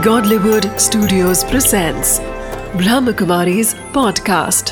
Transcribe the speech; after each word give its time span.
Godlywood 0.00 0.64
Studios 0.64 1.44
presents 1.44 2.18
Brahmakumari's 2.72 3.74
podcast. 3.74 4.70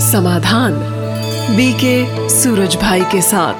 समाधान 0.00 0.72
BK 1.56 2.28
Suraj 2.28 2.76
भाई 2.76 3.00
के 3.00 3.22
साथ। 3.22 3.54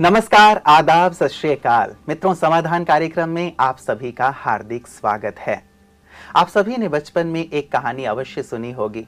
नमस्कार, 0.00 0.62
आदाब, 0.66 1.12
सत 1.12 1.26
श्री 1.26 1.52
अकाल। 1.52 1.96
मित्रों, 2.08 2.34
समाधान 2.34 2.84
कार्यक्रम 2.84 3.28
में 3.28 3.52
आप 3.60 3.78
सभी 3.78 4.12
का 4.12 4.30
हार्दिक 4.30 4.86
स्वागत 4.86 5.36
है। 5.38 5.70
आप 6.36 6.48
सभी 6.48 6.76
ने 6.76 6.88
बचपन 6.88 7.26
में 7.26 7.50
एक 7.50 7.72
कहानी 7.72 8.04
अवश्य 8.04 8.42
सुनी 8.42 8.72
होगी। 8.72 9.06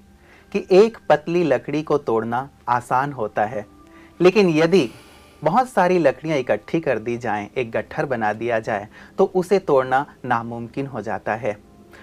कि 0.55 0.67
एक 0.73 0.99
पतली 1.09 1.43
लकड़ी 1.45 1.83
को 1.83 1.99
तोड़ना 2.01 2.49
आसान 2.69 3.13
होता 3.13 3.45
है। 3.45 3.65
लेकिन 4.21 4.49
यदि 4.49 4.89
बहुत 5.43 5.69
सारी 5.69 5.99
लकड़ियाँ 5.99 6.39
इकट्ठी 6.39 6.81
कर 6.81 6.99
दी 6.99 7.17
जाएँ, 7.19 7.49
एक 7.57 7.71
गट्ठर 7.71 8.07
बना 8.07 8.33
दिया 8.33 8.59
जाए 8.61 8.89
तो 9.19 9.25
उसे 9.35 9.59
तोड़ना 9.61 10.05
नामुमकिन 10.25 10.87
हो 10.87 11.01
जाता 11.03 11.35
है। 11.35 11.57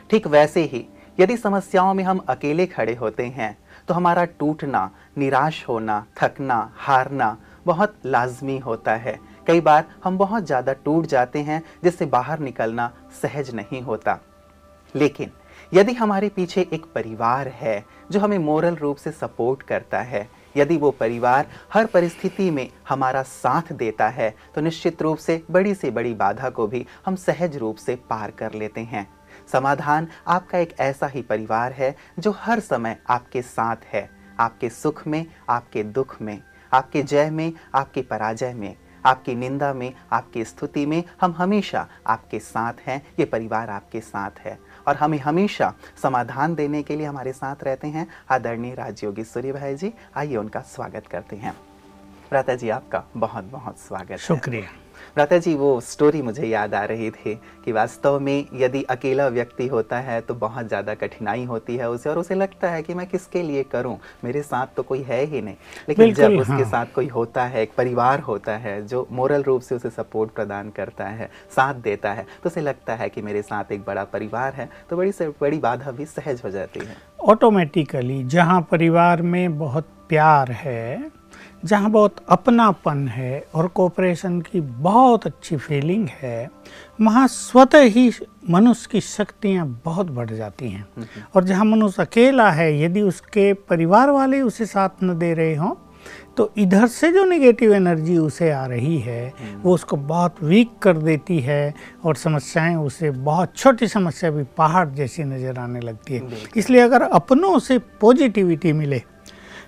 ठीक 0.09 0.28
वैसे 0.28 0.64
ही 0.64 0.86
यदि 1.18 1.38
समस्याओं 1.38 1.94
में 1.94 2.04
हम 2.04 2.20
अकेले 2.30 2.66
खड़े 2.68 2.95
होते 2.95 3.26
हैं 3.28 3.58
तो 3.88 3.94
हमारा 3.94 4.26
टूटना 4.26 4.90
निराश 5.18 5.64
होना 5.68 6.06
थकना 6.22 6.72
हारना 6.78 7.38
बहुत 7.66 7.95
लाजमी 8.06 8.58
होता 8.59 8.95
है। 8.95 9.20
कई 9.48 9.62
बार 9.62 9.86
हम 10.04 10.18
बहुत 10.18 10.45
ज़्यादा 10.45 10.73
टूट 10.76 11.06
जाते 11.06 11.40
हैं 11.40 11.62
जिससे 11.84 12.06
बाहर 12.08 12.40
निकलना 12.40 12.92
सहज 13.22 13.54
नहीं 13.56 13.81
होता। 13.81 14.20
लेकिन 14.95 15.31
यदि 15.73 15.93
हमारे 15.93 16.30
पीछे 16.30 16.61
एक 16.73 16.85
परिवार 16.95 17.48
है 17.48 17.84
जो 18.11 18.20
हमें 18.20 18.38
मोरल 18.38 18.75
रूप 18.75 18.98
से 18.98 19.11
सपोर्ट 19.11 19.61
करता 19.61 19.99
है, 19.99 20.27
यदि 20.58 20.78
वो 20.78 20.91
परिवार 20.91 21.47
हर 21.73 21.86
परिस्थिति 21.86 22.50
में 22.52 22.67
हमारा 22.89 23.22
साथ 23.23 23.72
देता 23.73 24.08
है 24.09 24.33
तो 24.55 24.61
निश्चित 24.61 25.02
रूप 25.02 25.17
से 25.17 25.41
बड़ी 25.52 25.73
से 25.75 25.91
बड़ी 25.91 26.13
बाधा 26.13 26.50
को 26.50 26.67
भी 26.67 26.86
हम 27.05 27.16
सहज 27.16 27.58
रूप 27.58 27.75
से 27.75 27.95
पार 28.09 28.31
कर 28.31 28.53
लेते 28.53 28.81
हैं। 28.81 29.08
समाधान 29.52 30.08
आपका 30.28 30.58
एक 30.58 30.73
ऐसा 30.80 31.08
ही 31.08 31.22
परिवार 31.22 31.72
है 31.72 31.95
जो 32.19 32.31
हर 32.38 32.59
समय 32.59 32.97
आपके 33.09 33.41
साथ 33.41 33.85
है, 33.94 34.09
आपके 34.39 34.69
सुख 34.69 35.06
में, 35.08 35.25
आपके 35.50 35.83
दुख 35.83 36.22
में, 36.22 36.41
आपके 36.72 37.03
जय 37.03 37.30
में, 37.30 37.52
आपके 37.75 38.02
पराजय 38.02 38.53
में, 38.53 38.75
आपकी 39.06 39.35
निंदा 39.35 39.73
में, 39.73 39.94
आपकी 40.11 40.44
स्तुति 40.45 40.85
में 40.85 41.03
हम 41.22 41.33
हमेशा 41.38 41.88
आपके 42.08 42.39
साथ 42.39 42.88
हैं, 42.88 43.02
ये 43.19 43.25
परिवार 43.25 43.69
आपके 43.69 44.02
साथ 44.02 44.39
है। 44.39 44.58
और 44.92 44.97
हमें 44.97 45.17
हमेशा 45.20 45.73
समाधान 46.02 46.56
देने 46.56 46.84
के 46.84 46.95
लिए 46.95 47.06
हमारे 47.06 47.31
साथ 47.34 47.64
रहते 47.64 47.88
हैं 47.88 48.08
आदरणीय 48.30 48.73
राजयोगी 48.75 49.23
सूर्य 49.23 49.52
भाई 49.52 49.75
जी 49.75 49.94
आइए 50.16 50.36
उनका 50.36 50.61
स्वागत 50.61 51.08
करते 51.08 51.36
हैं। 51.36 51.53
प्राता 52.30 52.56
जी, 52.56 52.70
आपका 52.70 53.03
बहुत 53.17 53.44
बहुत 53.44 53.80
स्वागत 53.80 54.17
शुक्रिया। 54.17 54.91
प्राता 55.16 55.38
जी 55.38 55.54
वो 55.56 55.80
स्टोरी 55.81 56.22
मुझे 56.22 56.48
याद 56.48 56.73
आ 56.73 56.84
रही 56.86 57.09
थी 57.12 57.34
कि 57.66 57.72
वास्तव 57.72 58.20
में 58.20 58.45
यदि 58.54 58.84
अकेला 58.84 59.28
व्यक्ति 59.28 59.68
होता 59.68 60.00
है 60.00 60.20
तो 60.22 60.34
बहुत 60.34 60.68
ज़्यादा 60.68 60.94
कठिनाई 60.94 61.44
होती 61.44 61.76
है 61.76 61.90
उसे 61.90 62.09
और 62.09 62.18
उसे 62.18 62.36
लगता 62.36 62.70
है 62.70 62.81
कि 62.84 62.94
मैं 62.94 63.08
किसके 63.08 63.42
लिए 63.42 63.64
करूँ 63.64 63.98
मेरे 64.23 64.42
साथ 64.42 64.76
तो 64.78 64.84
कोई 64.84 65.02
है 65.02 65.23
ही 65.26 65.42
नहीं 65.42 65.56
लेकिन 65.90 66.14
जब 66.14 66.31
हाँ। 66.31 66.40
उसके। 66.40 66.70
साथ 66.70 66.86
कोई 66.95 67.08
होता 67.08 67.45
है 67.45 67.62
एक 67.62 67.73
परिवार 67.78 68.20
होता 68.20 68.58
है 68.58 68.81
जो 68.88 69.08
मोरल 69.12 69.44
रूप 69.44 69.62
से 69.62 69.76
उसे 69.76 69.90
सपोर्ट 69.90 70.31
प्रदान 70.31 70.70
करता 70.70 71.08
है 71.09 71.30
साथ 71.56 71.81
देता 71.81 72.14
है 72.14 72.25
तो 72.44 72.50
उसे 72.50 72.62
लगता 72.62 72.96
है 72.96 73.09
कि 73.09 73.22
मेरे 73.22 73.42
साथ 73.42 73.72
एक 73.72 73.84
बड़ा 73.86 74.03
परिवार 74.03 74.53
है 74.53 74.70
तो 74.90 74.98
बड़ी 74.98 75.12
से 75.12 75.28
बड़ी 75.42 75.58
बाधा 75.59 75.92
भी 75.92 76.06
सहज 76.06 76.42
हो 76.46 76.50
जाती 76.50 76.86
है 76.86 76.96
ऑटोमेटिकली 77.22 78.23
जहाँ 78.23 78.62
परिवार 78.72 79.22
में 79.22 79.58
बहुत 79.58 79.88
प्यार 80.09 80.52
है 80.52 81.20
जहाँ 81.66 81.90
बहुत 81.92 82.16
अपनापन 82.30 83.08
है 83.08 83.44
और 83.56 83.67
कोऑपरेशन 83.67 84.40
की 84.41 84.62
बहुत 84.62 85.25
अच्छी 85.25 85.58
फीलिंग 85.58 86.08
है 86.22 86.50
वहाँ 87.02 87.28
स्वतः 87.28 87.84
ही 87.88 88.09
मनुष्य 88.50 88.88
की 88.91 89.02
शक्तियाँ 89.02 89.68
बहुत 89.85 90.08
बढ़ 90.08 90.30
जाती 90.30 90.69
हैं। 90.69 91.08
और 91.35 91.44
जहाँ 91.44 91.66
मनुष्य 91.66 92.02
अकेला 92.02 92.50
है 92.52 92.81
यदि 92.81 93.02
उसके 93.02 93.53
परिवार 93.53 94.09
वाले 94.09 94.41
उसे 94.41 94.66
साथ 94.66 95.03
न 95.03 95.18
दे 95.19 95.34
रहे 95.34 95.56
हों 95.56 95.74
तो 96.38 96.52
इधर 96.58 96.88
से 96.88 97.12
जो 97.12 97.24
नेगेटिव 97.25 97.74
एनर्जी 97.74 98.18
उसे 98.18 98.50
आ 98.52 98.66
रही 98.66 98.97
है 99.00 99.34
वो 99.64 99.74
उसको 99.74 99.97
बहुत 99.97 100.44
वीक 100.44 100.69
कर 100.81 100.97
देती 100.97 101.40
है 101.40 101.74
और 102.06 102.16
समस्याएँ 102.16 102.75
उसे 102.75 103.12
बहुत 103.12 103.56
छोटी 103.58 103.88
समस्या 103.88 104.31
भी 104.31 104.44
पहाड़ 104.58 104.88
जैसी 104.90 105.24
नज़र 105.24 105.59
आने 105.59 105.80
लगती 105.80 106.14
है। 106.14 106.38
इसलिए 106.58 106.81
अगर 106.81 107.02
अपनों 107.02 107.58
से 107.59 107.78
पॉजिटिविटी 108.02 108.74
मिले 108.74 109.02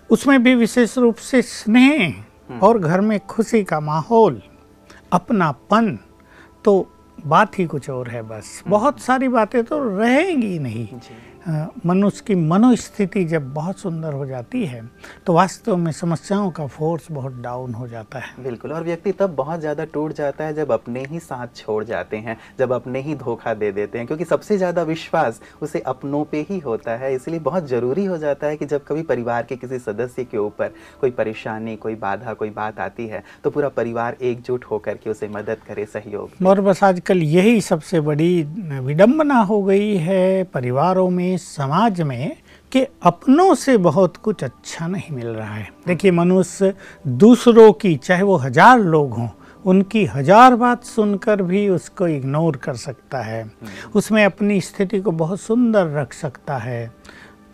उसमें 0.10 0.42
भी 0.44 0.56
विशेष 0.56 0.98
रूप 0.98 1.16
से 1.18 1.42
स्नेह 1.42 2.08
हम्म। 2.50 2.60
और 2.60 2.80
घर 2.80 3.02
में 3.02 3.20
खुशी 3.28 3.64
का 3.64 3.80
माहौल 3.80 4.42
अपनापन 5.14 5.98
तो 6.66 6.74
बात 7.18 7.58
ही 7.60 7.66
कुछ 7.66 7.90
और 7.90 8.10
है 8.10 8.22
बस 8.22 8.62
हम्म। 8.66 8.72
बहुत 8.72 9.00
सारी 9.00 9.28
बातें 9.28 9.64
तो 9.64 9.80
रहेंगी 9.98 10.58
नहीं 10.60 10.88
मनुष्य 11.86 12.24
की 12.28 12.36
मनोस्थिति 12.36 13.24
जब 13.26 13.54
बहुत 13.54 13.80
सुंदर 13.80 14.14
हो 14.14 14.26
जाती 14.26 14.66
है 14.66 14.82
तो 15.28 15.34
वास्तव 15.34 15.76
में 15.78 15.92
समस्याओं 15.92 16.50
का 16.52 16.68
फोर्स 16.68 17.08
बहुत 17.12 17.34
डाउन 17.42 17.74
हो 17.74 17.88
जाता 17.88 18.20
है। 18.20 18.44
बिल्कुल 18.44 18.72
और 18.74 18.84
व्यक्ति 18.84 19.12
तब 19.12 19.36
बहुत 19.36 19.60
ज़्यादा 19.60 19.86
टूट 19.86 20.14
जाता 20.14 20.46
है 20.46 20.54
जब 20.54 20.72
अपने 20.72 21.04
ही 21.04 21.20
साथ 21.20 21.56
छोड़ 21.56 21.84
जाते 21.84 22.18
हैं 22.18 22.38
जब 22.60 22.72
अपने 22.74 23.02
ही 23.02 23.16
धोखा 23.16 23.54
दे 23.54 23.72
देते 23.72 23.98
हैं 23.98 24.08
क्योंकि 24.08 24.26
सबसे 24.26 24.58
ज़्यादा 24.58 24.84
विश्वास 24.84 25.42
उसे 25.62 25.80
अपनों 25.86 26.24
पे 26.26 26.46
ही 26.50 26.60
होता 26.60 26.96
है 26.96 27.14
इसलिए 27.16 27.40
बहुत 27.40 27.68
ज़रूरी 27.68 28.06
हो 28.06 28.18
जाता 28.18 28.48
है 28.48 28.58
कि 28.58 28.66
जब 28.66 28.84
कभी 28.84 29.02
परिवार 29.04 29.44
के 29.44 29.56
किसी 29.56 29.80
सदस्य 29.80 30.24
के 30.24 30.38
ऊपर 30.38 30.74
कोई 31.02 31.12
परेशानी 31.12 31.76
कोई 31.76 31.96
बाधा 31.96 32.34
कोई 32.34 32.50
बात 32.52 32.80
आती 32.80 33.08
है 33.08 33.24
तो 33.44 33.50
पूरा 33.50 33.70
परिवार 33.74 34.18
एकजुट 34.22 34.66
होकर 34.66 34.98
के 34.98 35.10
उसे 35.10 35.28
मदद 35.28 35.58
करे 35.68 35.86
सहयोग 35.86 36.46
और 36.48 36.62
बस 36.62 36.84
आजकल 36.84 37.24
यही 37.24 37.60
सबसे 37.62 38.00
बड़ी 38.02 38.32
विडम्बना 38.82 39.40
हो 39.44 39.62
गई 39.64 39.96
है 40.00 40.44
परिवारों 40.44 41.10
में 41.10 41.33
समाज 41.38 42.02
में 42.02 42.36
कि 42.72 42.86
अपनों 43.04 43.54
से 43.56 43.78
बहुत 43.80 44.18
कुछ 44.18 44.44
अच्छा 44.44 44.88
नहीं 44.88 45.16
मिल 45.16 45.28
रहा 45.28 45.54
है। 45.54 45.70
देखिए 45.88 46.12
मनुष्य 46.12 46.74
दूसरों 47.08 47.72
की 47.74 47.96
चाहे 47.98 48.24
वो 48.24 48.36
हज़ार 48.38 48.80
लोग 48.80 49.14
हों 49.14 49.30
उनकी 49.66 50.06
हज़ार 50.06 50.56
बात 50.56 50.84
सुनकर 50.84 51.42
भी 51.42 51.68
उसको 51.70 52.08
इग्नोर 52.08 52.58
कर 52.58 52.76
सकता 52.76 53.22
है। 53.22 53.46
उसमें 53.96 54.24
अपनी 54.26 54.60
स्थिति 54.62 55.00
को 55.00 55.12
बहुत 55.14 55.42
सुंदर 55.42 55.88
रख 55.92 56.14
सकता 56.14 56.58
है। 56.58 56.92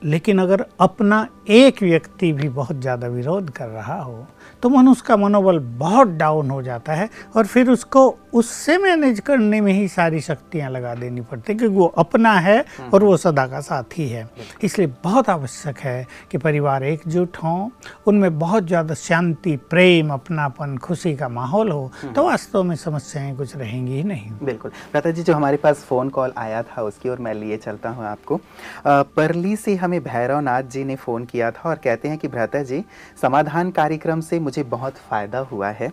लेकिन 0.02 0.40
अगर 0.40 0.64
अपना 0.80 1.28
एक 1.50 1.82
व्यक्ति 1.84 2.32
भी 2.34 2.50
बहुत 2.50 2.80
ज़्यादा 2.82 3.08
विरोध 3.08 3.50
कर 3.50 3.68
रहा 3.68 4.00
हो 4.02 4.26
तो 4.64 4.70
मनुष्य 4.70 5.04
का 5.08 5.18
मनोबल 5.18 5.60
बहुत 5.80 6.08
डाउन 6.10 6.50
हो 6.50 6.62
जाता 6.62 6.94
है 6.94 7.10
और 7.36 7.46
फिर 7.46 7.70
उसको 7.70 8.08
उससे 8.34 8.78
मैनेज 8.78 9.20
करने 9.20 9.60
में 9.62 9.72
ही 9.74 9.88
सारी 9.88 10.20
शक्तियाँ 10.22 10.70
लगा 10.72 10.94
देनी 10.96 11.22
पड़ती 11.22 11.54
क्योंकि 11.54 11.76
वो 11.76 11.86
अपना 11.98 12.34
है 12.40 12.64
और 12.94 13.04
वो 13.04 13.16
सदा 13.18 13.46
का 13.48 13.60
साथी 13.62 14.08
है। 14.10 14.28
इसलिए 14.64 14.88
बहुत 15.04 15.30
आवश्यक 15.30 15.78
है 15.80 16.06
कि 16.32 16.38
परिवार 16.38 16.84
एकजुट 16.84 17.38
हों 17.38 17.70
उनमें 18.08 18.38
बहुत 18.40 18.68
ज़्यादा 18.68 18.94
शांति 18.96 19.56
प्रेम 19.70 20.14
अपनापन 20.14 20.78
खुशी 20.78 21.16
का 21.16 21.30
माहौल 21.30 21.72
हो 21.72 21.92
तो 22.06 22.24
वास्तव 22.26 22.64
में 22.64 22.76
समस्याएँ 22.76 23.36
कुछ 23.38 23.56
रहेंगी 23.56 23.94
ही 23.94 24.04
नहीं। 24.04 24.32
बिल्कुल। 24.42 24.72
दादा 24.94 25.12
जी 25.12 25.24
जो 25.24 25.34
हमारे 25.34 25.58
पास 25.58 25.84
फ़ोन 25.84 26.10
कॉल 26.10 26.34
आया 26.38 26.62
था 26.64 26.82
उसकी 26.82 27.10
और 27.10 27.20
मैं 27.20 27.34
लिए 27.34 27.58
चलता 27.58 27.90
हूँ 27.90 28.06
आपको। 28.06 28.40
परली 28.88 29.56
से 29.56 29.76
हमें 29.76 30.00
भैरव 30.04 30.40
नाथ 30.40 30.64
जी 30.66 30.84
ने 30.84 30.96
फ़ोन 30.98 31.26
किया 31.26 31.52
था 31.52 31.70
और 31.70 31.76
कहते 31.76 32.08
हैं 32.08 32.18
कि 32.18 32.28
भ्राता 32.28 32.64
जी 32.64 32.84
समाधान 33.22 33.72
कार्यक्रम 33.72 34.22
से 34.22 34.40
मुझे 34.40 34.64
बहुत 34.66 34.98
फ़ायदा 35.10 35.40
हुआ 35.52 35.70
है। 35.72 35.92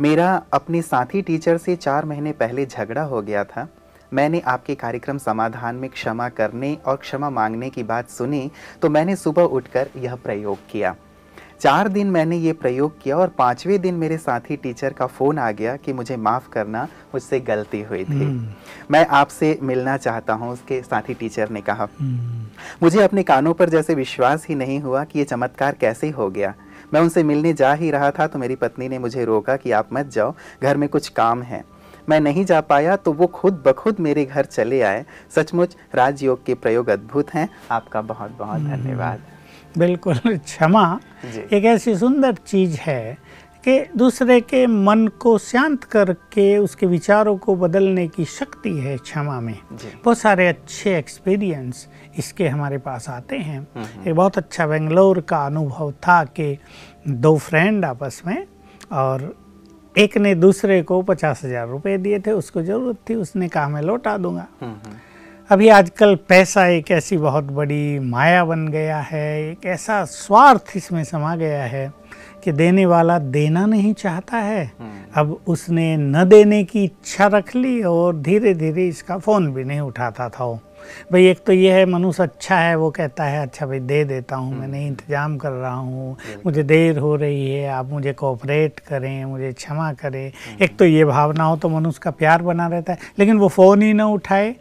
मेरा 0.00 0.42
अपने 0.52 0.82
साथी 0.82 1.22
टीचर 1.22 1.58
से 1.58 1.76
चार 1.76 2.04
महीने 2.04 2.32
पहले 2.32 2.66
झगड़ा 2.66 3.02
हो 3.02 3.22
गया 3.22 3.44
था। 3.44 3.68
मैंने 4.12 4.40
आपके 4.40 4.74
कार्यक्रम 4.74 5.18
समाधान 5.18 5.74
में 5.74 5.90
क्षमा 5.90 6.28
करने 6.28 6.76
और 6.86 6.96
क्षमा 6.96 7.30
मांगने 7.30 7.70
की 7.70 7.82
बात 7.82 8.08
सुनी 8.08 8.50
तो 8.82 8.88
मैंने 8.88 9.16
सुबह 9.16 9.42
उठकर 9.42 9.88
यह 9.96 10.14
प्रयोग 10.14 10.58
किया। 10.70 10.94
चार 11.60 11.88
दिन 11.88 12.06
मैंने 12.06 12.36
ये 12.36 12.52
प्रयोग 12.52 13.02
किया 13.02 13.16
और 13.16 13.28
पाँचवें 13.28 13.80
दिन 13.80 13.94
मेरे 13.94 14.18
साथी 14.18 14.56
टीचर 14.56 14.92
का 14.92 15.06
फ़ोन 15.06 15.38
आ 15.38 15.50
गया 15.50 15.76
कि 15.76 15.92
मुझे 15.92 16.16
माफ़ 16.16 16.48
करना 16.48 16.82
मुझसे 16.84 17.40
गलती 17.40 17.82
हुई 17.82 18.04
थी। 18.04 18.24
हम्म। 18.24 18.48
मैं 18.90 19.06
आपसे 19.06 19.58
मिलना 19.62 19.96
चाहता 19.96 20.32
हूँ 20.32 20.52
उसके 20.52 20.82
साथी 20.82 21.14
टीचर 21.14 21.50
ने 21.50 21.60
कहा। 21.60 21.88
हम्म। 22.00 22.46
मुझे 22.82 23.02
अपने 23.02 23.22
कानों 23.22 23.54
पर 23.54 23.68
जैसे 23.68 23.94
विश्वास 23.94 24.46
ही 24.48 24.54
नहीं 24.54 24.80
हुआ 24.80 25.04
कि 25.04 25.18
ये 25.18 25.24
चमत्कार 25.24 25.74
कैसे 25.74 26.10
हो 26.10 26.30
गया। 26.30 26.54
मैं 26.94 27.00
उनसे 27.00 27.22
मिलने 27.22 27.52
जा 27.52 27.72
ही 27.72 27.90
रहा 27.90 28.10
था 28.10 28.26
तो 28.26 28.38
मेरी 28.38 28.54
पत्नी 28.54 28.88
ने 28.88 28.98
मुझे 28.98 29.24
रोका 29.24 29.56
कि 29.56 29.70
आप 29.70 29.88
मत 29.92 30.06
जाओ 30.06 30.34
घर 30.62 30.76
में 30.76 30.88
कुछ 30.88 31.08
काम 31.08 31.42
है। 31.42 31.64
मैं 32.08 32.20
नहीं 32.20 32.44
जा 32.44 32.60
पाया 32.60 32.96
तो 32.96 33.12
वो 33.12 33.26
खुद 33.26 33.62
बखुद 33.66 34.00
मेरे 34.00 34.24
घर 34.24 34.44
चले 34.44 34.80
आए। 34.82 35.04
सचमुच 35.34 35.76
राजयोग 35.94 36.44
के 36.44 36.54
प्रयोग 36.54 36.88
अद्भुत 36.88 37.34
हैं। 37.34 37.48
आपका 37.70 38.00
बहुत 38.02 38.36
बहुत 38.38 38.60
हम्म। 38.60 38.76
धन्यवाद। 38.76 39.22
बिल्कुल 39.78 40.18
क्षमा 40.36 41.00
एक 41.52 41.64
ऐसी 41.64 41.96
सुंदर 41.96 42.34
चीज़ 42.46 42.76
है 42.80 43.18
कि 43.64 43.78
दूसरे 43.96 44.40
के 44.40 44.66
मन 44.66 45.06
को 45.20 45.36
शांत 45.38 45.84
करके 45.84 46.56
उसके 46.58 46.86
विचारों 46.86 47.36
को 47.36 47.54
बदलने 47.56 48.06
की 48.08 48.24
शक्ति 48.24 48.70
है 48.70 48.96
क्षमा 48.96 49.38
में। 49.40 49.54
बहुत 50.04 50.18
सारे 50.18 50.48
अच्छे 50.48 50.96
एक्सपीरियंस 50.98 51.86
इसके 52.18 52.48
हमारे 52.48 52.78
पास 52.78 53.08
आते 53.08 53.36
हैं। 53.36 53.60
एक 54.06 54.14
बहुत 54.14 54.38
अच्छा 54.38 54.66
बेंगलोर 54.66 55.20
का 55.20 55.44
अनुभव 55.46 55.92
था 55.98 56.22
कि 56.24 56.56
दो 57.08 57.36
फ्रेंड 57.38 57.84
आपस 57.84 58.22
में 58.26 58.46
और 58.92 59.34
एक 59.94 60.16
ने 60.18 60.34
दूसरे 60.34 60.82
को 60.82 61.00
पचास 61.02 61.44
हज़ार 61.44 61.68
रुपये 61.68 61.96
दिए 61.98 62.18
थे 62.18 62.32
उसको 62.32 62.62
ज़रूरत 62.62 62.98
थी 63.10 63.14
उसने 63.14 63.48
कहा 63.48 63.68
मैं 63.68 63.82
लौटा 63.82 64.16
दूँगा। 64.18 64.46
हम्म, 64.60 64.72
हम्म, 64.72 64.96
अभी 65.50 65.68
आजकल 65.68 66.14
पैसा 66.28 66.66
एक 66.66 66.90
ऐसी 66.90 67.16
बहुत 67.16 67.44
बड़ी 67.44 67.98
माया 67.98 68.44
बन 68.44 68.66
गया 68.68 69.00
है 69.00 69.26
एक 69.42 69.66
ऐसा 69.66 70.04
स्वार्थ 70.04 70.76
इसमें 70.76 71.02
समा 71.04 71.34
गया 71.36 71.64
है 71.64 71.92
कि 72.44 72.52
देने 72.52 72.86
वाला 72.86 73.18
देना 73.18 73.64
नहीं 73.66 73.92
चाहता 73.94 74.36
है। 74.36 74.70
अब 75.16 75.38
उसने 75.46 75.96
न 75.96 76.24
देने 76.24 76.62
की 76.64 76.84
इच्छा 76.84 77.26
रख 77.26 77.54
ली 77.56 77.82
और 77.82 78.16
धीरे 78.16 78.54
धीरे 78.54 78.86
इसका 78.88 79.18
फ़ोन 79.18 79.52
भी 79.54 79.64
नहीं 79.64 79.80
उठाता 79.80 80.28
था 80.28 80.44
वो। 80.44 80.58
भाई 81.12 81.26
एक 81.26 81.44
तो 81.46 81.52
ये 81.52 81.72
है 81.72 81.84
मनुष्य 81.86 82.22
अच्छा 82.22 82.56
है 82.56 82.74
वो 82.76 82.90
कहता 82.90 83.24
है 83.24 83.42
अच्छा 83.42 83.66
भाई 83.66 83.80
दे 83.82 84.04
देता 84.04 84.36
हूँ 84.36 84.54
मैं 84.54 84.68
नहीं 84.68 84.86
इंतज़ाम 84.86 85.36
कर 85.38 85.50
रहा 85.50 85.74
हूँ 85.74 86.16
मुझे 86.46 86.62
देर 86.64 86.98
हो 86.98 87.14
रही 87.16 87.50
है 87.50 87.68
आप 87.70 87.90
मुझे 87.90 88.12
कोऑपरेट 88.14 88.80
करें 88.80 89.24
मुझे 89.24 89.52
क्षमा 89.54 89.92
करें। 89.94 90.32
एक 90.62 90.76
तो 90.78 90.84
ये 90.84 91.04
भावना 91.04 91.44
हो 91.44 91.56
तो 91.56 91.68
मनुष्य 91.68 92.00
का 92.02 92.10
प्यार 92.12 92.42
बना 92.42 92.66
रहता 92.68 92.92
है 92.92 92.98
लेकिन 93.18 93.38
वो 93.38 93.48
फ़ोन 93.50 93.82
ही 93.82 93.92
ना 93.92 94.06
उठाए 94.08 94.54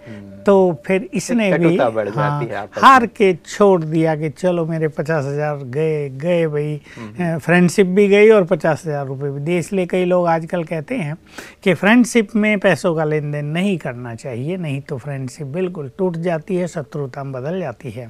तो 0.45 0.53
फिर 0.85 1.07
इसने 1.13 1.51
भी 1.53 1.77
हाँ, 1.77 2.67
हार 2.73 3.05
के 3.07 3.33
छोड़ 3.35 3.83
दिया 3.83 4.15
कि 4.15 4.29
चलो 4.29 4.65
मेरे 4.65 4.87
पचास 4.87 5.25
हज़ार 5.25 5.57
गए 5.65 6.09
गए 6.11 6.47
भाई। 6.47 7.37
फ्रेंडशिप 7.39 7.87
भी 7.89 8.07
गई 8.07 8.29
और 8.29 8.43
पचास 8.43 8.83
हज़ार 8.85 9.05
रुपये 9.07 9.29
भी। 9.31 9.39
दिए 9.39 9.59
इसलिए 9.59 9.85
कई 9.85 10.05
लोग 10.05 10.27
आजकल 10.27 10.63
कहते 10.63 10.95
हैं 10.95 11.15
कि 11.63 11.73
फ्रेंडशिप 11.73 12.35
में 12.35 12.59
पैसों 12.59 12.93
का 12.95 13.03
लेन 13.03 13.31
देन 13.31 13.45
नहीं 13.47 13.77
करना 13.77 14.13
चाहिए 14.15 14.57
नहीं 14.57 14.81
तो 14.81 14.97
फ्रेंडशिप 14.97 15.47
बिल्कुल 15.49 15.91
टूट 15.97 16.12
जाती 16.17 16.55
है 16.55 16.67
शत्रुता 16.67 17.23
बदल 17.23 17.59
जाती 17.59 17.91
है। 17.91 18.07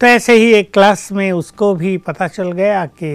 तो 0.00 0.06
ऐसे 0.06 0.34
ही 0.34 0.52
एक 0.54 0.72
क्लास 0.72 1.08
में 1.12 1.30
उसको 1.32 1.74
भी 1.74 1.96
पता 1.98 2.28
चल 2.28 2.52
गया 2.52 2.84
कि 2.86 3.10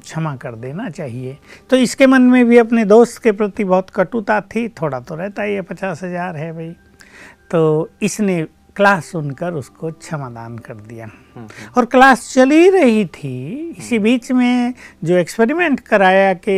क्षमा 0.00 0.34
कर 0.36 0.54
देना 0.56 0.88
चाहिए। 0.90 1.36
तो 1.70 1.76
इसके 1.76 2.06
मन 2.06 2.22
में 2.22 2.44
भी 2.46 2.58
अपने 2.58 2.84
दोस्त 2.84 3.22
के 3.22 3.32
प्रति 3.32 3.64
बहुत 3.64 3.90
कटुता 3.90 4.40
थी 4.46 4.68
थोड़ा 4.70 5.00
तो 5.00 5.14
रहता 5.14 5.42
ही 5.42 5.54
है 5.54 5.62
पचास 5.62 6.02
हज़ार 6.04 6.36
है 6.36 6.52
भाई। 6.52 6.70
तो 7.50 7.90
इसने 8.02 8.46
क्लास 8.80 9.06
सुनकर 9.06 9.52
उसको 9.52 9.90
क्षमादान 9.92 10.56
कर 10.58 10.74
दिया। 10.74 11.08
और 11.76 11.84
क्लास 11.84 12.32
चली 12.34 12.68
रही 12.70 13.04
थी 13.06 13.34
इसी 13.78 13.98
बीच 13.98 14.30
में 14.32 14.74
जो 15.04 15.16
एक्सपेरिमेंट 15.16 15.80
कराया 15.80 16.32
कि 16.34 16.56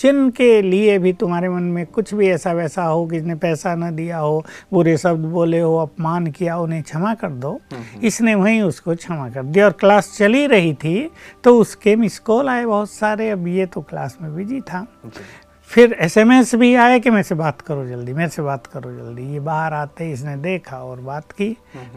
जिनके 0.00 0.50
लिए 0.62 0.98
भी 0.98 1.12
तुम्हारे 1.12 1.48
मन 1.48 1.62
में 1.72 1.84
कुछ 1.86 2.12
भी 2.14 2.28
ऐसा 2.28 2.52
वैसा 2.52 2.84
हो 2.84 3.06
किसने 3.06 3.34
पैसा 3.34 3.74
न 3.74 3.94
दिया 3.96 4.18
हो 4.18 4.44
बुरे 4.72 4.96
शब्द 4.96 5.24
बोले 5.26 5.60
हो 5.60 5.76
अपमान 5.76 6.26
किया 6.26 6.56
उन्हें 6.58 6.82
क्षमा 6.82 7.14
कर 7.14 7.30
दो। 7.40 7.58
इसने 8.02 8.34
वहीं 8.34 8.60
उसको 8.62 8.94
क्षमा 8.94 9.28
कर 9.28 9.42
दिया। 9.42 9.64
और 9.64 9.72
क्लास 9.72 10.14
चली 10.18 10.46
रही 10.46 10.74
थी 10.74 11.10
तो 11.44 11.58
उसके 11.58 11.96
मिस 11.96 12.18
कॉल 12.18 12.48
आए 12.48 12.64
बहुत 12.64 12.90
सारे। 12.90 13.30
अब 13.30 13.46
ये 13.48 13.66
तो 13.66 13.80
क्लास 13.80 14.18
में 14.22 14.34
बिज़ी 14.36 14.60
था। 14.60 14.86
फिर 15.72 15.92
एसएमएस 16.00 16.54
भी 16.54 16.74
आए 16.74 16.98
कि 17.00 17.10
मेरे 17.10 17.22
से 17.22 17.34
बात 17.34 17.60
करो 17.60 17.86
जल्दी 17.86 18.12
मेरे 18.12 18.28
से 18.30 18.42
बात 18.42 18.66
करो 18.66 18.90
जल्दी। 18.92 19.22
ये 19.32 19.40
बाहर 19.40 19.72
आते 19.72 20.04
ही 20.04 20.12
इसने 20.12 20.36
देखा 20.36 20.78
और 20.78 21.00
बात 21.00 21.32
की 21.32 21.48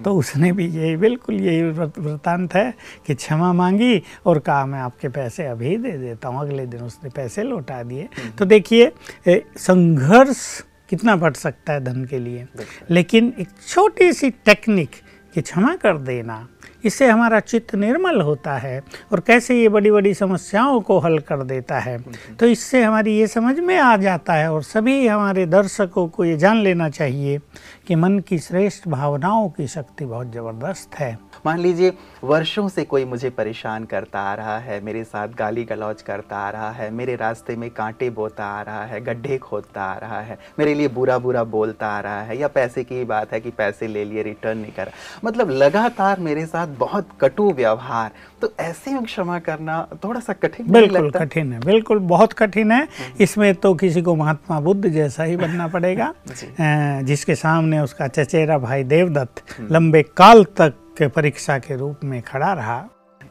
तो 0.04 0.14
उसने 0.18 0.52
भी 0.52 0.68
यही 0.68 0.96
बिल्कुल 0.96 1.42
यही 1.42 1.62
वृत्तांत 1.64 2.54
है 2.56 2.74
कि 3.08 3.16
क्षमा 3.16 3.52
मांगी 3.54 4.02
और 4.26 4.40
कहा 4.40 4.66
मैं 4.66 4.80
आपके 4.80 5.10
पैसे 5.10 5.46
अभी 5.46 5.76
दे 5.78 5.92
देता 5.98 6.30
हूँ 6.30 6.42
अगले 6.42 6.66
दिन 6.66 6.82
उसने 6.82 7.10
पैसे 7.10 7.44
लौटा 7.44 7.82
दिए। 7.84 8.08
तो 8.40 8.46
देखिए 8.46 8.92
संघर्ष 9.28 10.46
कितना 10.90 11.16
बढ़ 11.16 11.34
सकता 11.36 11.74
है 11.74 11.84
धन 11.84 12.06
के 12.06 12.20
लिए। 12.20 12.48
लेकिन 12.90 13.34
एक 13.40 13.48
छोटी 13.68 14.12
सी 14.14 14.30
टेक्निक 14.46 14.96
कि 15.36 15.42
क्षमा 15.42 15.76
कर 15.76 15.98
देना 16.00 16.48
इससे 16.86 17.08
हमारा 17.08 17.40
चित्त 17.40 17.74
निर्मल 17.76 18.22
होता 18.22 18.58
है 18.58 18.82
और 19.12 19.20
कैसे 19.20 19.60
ये 19.62 19.70
बड़ी 19.70 19.92
बड़ी 19.92 20.14
समस्याओं 20.14 20.80
को 20.82 21.00
हल 21.00 21.18
कर 21.20 21.44
देता 21.44 21.80
है। 21.80 21.98
तो 22.40 22.46
इससे 22.46 22.84
हमारी 22.84 23.18
ये 23.18 23.28
समझ 23.28 23.60
में 23.60 23.78
आ 23.78 23.96
जाता 23.98 24.34
है 24.34 24.52
और 24.54 24.64
सभी 24.64 25.08
हमारे 25.08 25.46
दर्शकों 25.46 26.08
को 26.08 26.26
ये 26.26 26.38
जान 26.38 26.58
लेना 26.58 26.90
चाहिए 26.90 27.40
कि 27.88 27.96
मन 27.96 28.20
की 28.20 28.40
श्रेष्ठ 28.40 28.88
भावनाओं 28.88 29.50
की 29.50 29.68
शक्ति 29.68 30.06
बहुत 30.06 30.32
ज़बरदस्त 30.34 30.96
है। 30.96 31.18
मान 31.46 31.60
लीजिए, 31.60 31.94
वर्षों 32.24 32.68
से 32.70 32.84
कोई 32.84 33.06
मुझे 33.06 33.30
परेशान 33.30 33.84
करता 33.86 34.20
आ 34.22 34.34
रहा 34.36 34.58
है, 34.60 34.80
मेरे 34.82 35.04
साथ 35.04 35.28
गाली 35.30 35.64
गलौज 35.64 36.02
करता 36.02 36.38
आ 36.38 36.50
रहा 36.50 36.70
है, 36.72 36.90
मेरे 36.92 37.16
रास्ते 37.16 37.56
में 37.56 37.70
कांटे 37.70 38.10
बोता 38.10 38.46
आ 38.46 38.62
रहा 38.62 38.84
है, 38.86 39.02
गड्ढे 39.02 39.38
खोदता 39.38 39.84
आ 39.84 39.98
रहा 39.98 40.22
है, 40.22 40.38
मेरे 40.60 40.74
लिए 40.74 40.88
बुरा 40.88 41.18
बुरा 41.18 41.44
बोलता 41.46 41.88
आ 41.88 42.00
रहा 42.00 42.22
है, 42.22 42.38
या 42.38 42.48
पैसे 42.48 42.84
की 42.84 43.04
बात 43.06 43.34
है 43.34 43.40
कि 43.42 43.52
पैसे 43.52 43.88
ले 43.88 44.06
लिए 44.06 44.24
रिटर्न 44.24 44.58
नहीं 44.58 44.72
कर 44.72 44.92
मतलब 45.24 45.50
लगातार 45.52 46.20
मेरे 46.20 46.46
साथ 46.46 46.68
बहुत 46.80 47.08
कटु 47.22 47.52
व्यवहार। 47.52 48.12
तो 48.42 48.54
ऐसे 48.60 48.92
में 48.92 49.04
क्षमा 49.04 49.40
करना 49.40 49.88
थोड़ा 50.04 50.20
सा 50.20 50.34
कठिन 50.34 50.72
बिल्कुल 50.72 51.10
कठिन 51.12 51.54
है 51.54 51.60
बिल्कुल 51.60 52.00
बहुत 52.00 52.34
कठिन 52.34 52.72
है। 52.72 52.88
इसमें 53.20 53.54
तो 53.56 53.74
किसी 53.74 54.02
को 54.02 54.16
महात्मा 54.16 54.60
बुद्ध 54.60 54.88
जैसा 54.88 55.24
ही 55.24 55.38
बनना 55.38 55.68
पड़ेगा। 55.68 56.14
जिसके 57.04 57.36
सामने 57.36 57.80
उसका 57.80 58.08
चचेरा 58.08 58.58
भाई 58.58 58.84
देवदत्त 58.84 59.44
लंबे 59.72 60.04
काल 60.04 60.44
तक 60.44 60.74
के 60.98 61.08
परीक्षा 61.08 61.58
के 61.60 61.76
रूप 61.76 62.00
में 62.04 62.22
खड़ा 62.22 62.54
रहा। 62.54 62.84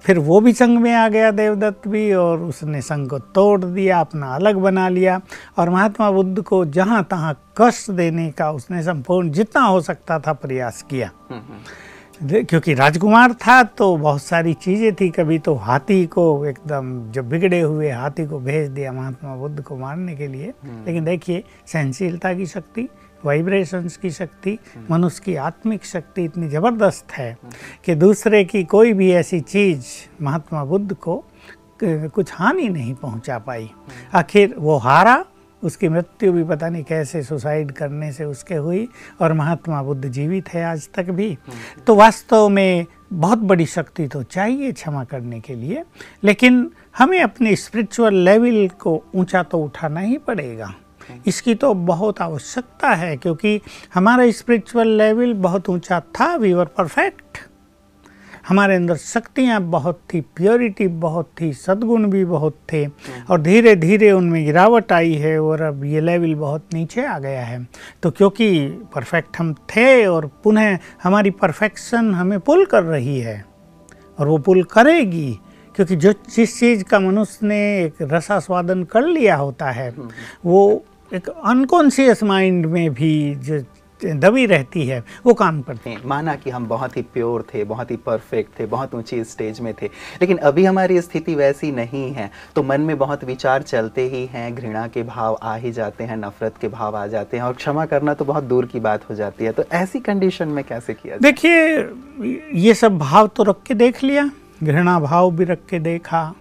फिर 0.03 0.19
वो 0.19 0.41
भी 0.41 0.53
संघ 0.53 0.79
में 0.79 0.93
आ 0.95 1.09
गया 1.09 1.31
देवदत्त 1.31 1.89
भी 1.89 2.13
और 2.13 2.39
उसने 2.39 2.81
संघ 2.81 3.09
को 3.11 3.19
तोड़ 3.19 3.65
दिया 3.65 4.01
अपना 4.01 4.35
अलग 4.35 4.57
बना 4.57 4.89
लिया 4.89 5.21
और 5.59 5.71
महात्मा 5.71 6.11
बुद्ध 6.11 6.43
को 6.43 6.65
जहाँ 6.65 7.03
तहाँ 7.05 7.55
कष्ट 7.59 7.91
देने 7.91 8.31
का 8.31 8.51
उसने 8.51 8.83
संपूर्ण 8.83 9.31
जितना 9.31 9.63
हो 9.63 9.81
सकता 9.81 10.19
था 10.19 10.33
प्रयास 10.33 10.83
किया। 10.83 11.11
हम्म, 11.31 11.41
हम्म, 11.41 11.61
क्योंकि 12.25 12.75
राजकुमार 12.75 13.33
था 13.33 13.63
तो 13.63 13.97
बहुत 13.97 14.23
सारी 14.23 14.53
चीज़ें 14.55 14.95
थी 14.95 15.09
कभी 15.11 15.39
तो 15.39 15.55
हाथी 15.55 16.05
को 16.07 16.45
एकदम 16.47 17.13
जब 17.13 17.29
बिगड़े 17.29 17.61
हुए 17.61 17.91
हाथी 17.91 18.27
को 18.27 18.39
भेज 18.39 18.69
दिया 18.69 18.93
महात्मा 18.93 19.35
बुद्ध 19.37 19.63
को 19.63 19.77
मारने 19.77 20.15
के 20.17 20.27
लिए। 20.27 20.53
लेकिन 20.65 21.05
देखिए 21.05 21.43
सहनशीलता 21.67 22.33
की 22.35 22.47
शक्ति 22.47 22.89
वाइब्रेशंस 23.25 23.97
की 23.97 24.11
शक्ति 24.11 24.59
मनुष्य 24.91 25.23
की 25.25 25.35
आत्मिक 25.37 25.85
शक्ति 25.85 26.25
इतनी 26.25 26.49
ज़बरदस्त 26.49 27.13
है 27.13 27.37
कि 27.85 27.95
दूसरे 27.95 28.45
की 28.45 28.65
कोई 28.65 28.93
भी 28.93 29.11
ऐसी 29.13 29.41
चीज़ 29.41 29.87
महात्मा 30.23 30.65
बुद्ध 30.65 30.95
को 30.95 31.25
कुछ 31.85 32.33
हानि 32.33 32.69
नहीं 32.69 32.95
पहुँचा 32.95 33.39
पाई। 33.39 33.71
आखिर 34.15 34.55
वो 34.59 34.77
हारा 34.77 35.25
उसकी 35.65 35.89
मृत्यु 35.89 36.33
भी 36.33 36.45
पता 36.45 36.69
नहीं 36.69 36.85
कैसे 36.85 37.23
सुसाइड 37.23 37.73
करने 37.73 38.13
से 38.13 38.25
उसके 38.25 38.55
हुई 38.57 38.89
और 39.21 39.33
महात्मा 39.33 39.83
बुद्ध 39.83 40.05
जीवित 40.07 40.49
है 40.49 40.65
आज 40.65 40.89
तक 40.95 41.11
भी। 41.11 41.37
तो 41.87 41.95
वास्तव 41.95 42.49
में 42.49 42.87
बहुत 43.13 43.39
बड़ी 43.41 43.67
शक्ति 43.67 44.07
तो 44.09 44.23
चाहिए 44.23 44.73
क्षमा 44.73 45.05
करने 45.05 45.41
के 45.41 45.55
लिए, 45.55 45.83
लेकिन 46.25 46.71
हमें 46.99 47.21
अपने 47.23 47.57
स्पिरिचुअल 47.57 48.15
लेवल 48.15 48.69
को 48.81 49.03
ऊँचा 49.15 49.43
तो 49.43 49.59
उठाना 49.59 50.01
ही 50.01 50.17
पड़ेगा। 50.19 50.75
इसकी 51.27 51.55
तो 51.55 51.73
बहुत 51.75 52.21
आवश्यकता 52.21 52.89
है, 52.91 53.17
क्योंकि 53.17 53.61
हमारा 53.95 54.31
स्पिरिचुअल 54.31 54.89
लेवल 54.89 55.33
बहुत 55.35 55.69
ऊँचा 55.69 56.01
था 56.01 56.35
वी 56.37 56.53
वर 56.53 56.65
परफेक्ट 56.67 57.23
हमारे 58.45 58.75
अंदर 58.75 58.97
शक्तियाँ 58.97 59.61
बहुत 59.63 60.01
थी 60.13 60.21
प्योरिटी 60.37 60.87
बहुत 60.87 61.31
थी, 61.41 61.53
सद्गुण 61.53 62.07
भी 62.11 62.25
बहुत 62.25 62.57
थे, 62.73 62.87
और 63.31 63.41
धीरे 63.41 63.75
धीरे 63.77 64.11
उनमें 64.13 64.45
गिरावट 64.45 64.93
आई 64.93 65.15
है 65.15 65.39
और 65.43 65.63
अब 65.63 65.85
ये 65.85 66.01
लेवल 66.01 66.35
बहुत 66.35 66.75
नीचे 66.75 67.05
आ 67.05 67.19
गया 67.19 67.45
है। 67.45 67.67
तो 68.03 68.11
क्योंकि 68.11 68.67
परफेक्ट 68.95 69.37
हम 69.39 69.53
थे 69.71 70.05
और 70.07 70.27
पुनः 70.45 70.79
हमारी 71.03 71.31
परफेक्शन 71.33 72.15
हमें 72.15 72.39
पुल 72.41 72.65
कर 72.65 72.83
रही 72.83 73.19
है, 73.21 73.45
और 74.19 74.29
वो 74.29 74.39
पुल 74.39 74.63
करेगी, 74.71 75.31
क्योंकि 75.77 75.97
जो 75.97 76.13
जिस 76.31 76.59
चीज़ 76.59 76.85
का 76.85 77.01
मनुष्य 77.01 77.47
ने 77.47 77.61
एक 77.85 78.03
रसास्वादन 78.03 78.83
कर 78.85 79.07
लिया 79.07 79.37
होता 79.37 79.71
है, 79.71 79.93
वो 80.45 80.85
एक 81.13 81.29
अनकॉन्शियस 81.29 82.23
माइंड 82.23 82.67
में 82.67 82.93
भी 82.95 83.35
जो 83.37 83.59
दबी 84.05 84.47
रहती 84.47 84.87
है 84.87 85.03
वो 85.27 85.35
काम 85.35 85.61
करते 85.63 85.91
हैं। 85.91 86.01
माना 86.07 86.35
कि 86.35 86.51
हम 86.51 86.67
बहुत 86.69 86.97
ही 86.97 87.03
प्योर 87.15 87.45
थे 87.55 87.65
बहुत 87.65 87.91
ही 87.91 87.97
परफेक्ट 87.97 88.59
थे 88.61 88.67
बहुत 88.67 88.95
ऊँची 88.95 89.23
स्टेज 89.25 89.61
में 89.61 89.73
थे 89.83 89.87
लेकिन 90.21 90.39
अभी 90.39 90.65
हमारी 90.65 91.01
स्थिति 91.01 91.35
वैसी 91.35 91.71
नहीं 91.73 92.13
है। 92.13 92.31
तो 92.57 92.63
मन 92.63 92.81
में 92.81 92.97
बहुत 92.99 93.25
विचार 93.25 93.63
चलते 93.63 94.09
ही 94.09 94.25
हैं 94.27 94.55
घृणा 94.55 94.87
के 94.89 95.03
भाव 95.03 95.39
आ 95.43 95.55
ही 95.57 95.73
जाते 95.73 96.05
हैं 96.05 96.17
नफरत 96.17 96.55
के 96.61 96.69
भाव 96.69 96.97
आ 96.97 97.07
जाते 97.07 97.37
हैं 97.37 97.45
और 97.45 97.53
क्षमा 97.55 97.87
करना 97.87 98.15
तो 98.15 98.25
बहुत 98.25 98.45
दूर 98.45 98.67
की 98.67 98.81
बात 98.81 99.09
हो 99.11 99.15
जाती 99.15 99.45
है। 99.45 99.53
तो 99.53 99.65
ऐसी 99.73 100.01
कंडीशन 100.01 100.49
में 100.49 100.65
कैसे 100.65 100.95
किया 100.95 101.17
देखिए 101.17 101.79
ये 102.61 102.75
सब 102.75 102.99
भाव 102.99 103.27
तो 103.27 103.43
रख 103.43 103.63
के 103.67 103.75
देख 103.75 104.03
लिया। 104.05 104.31
घृणा 104.63 104.99
भाव 105.01 105.31
भी 105.31 105.45
रख 105.45 105.65
के 105.71 105.79
देखा, 105.79 106.35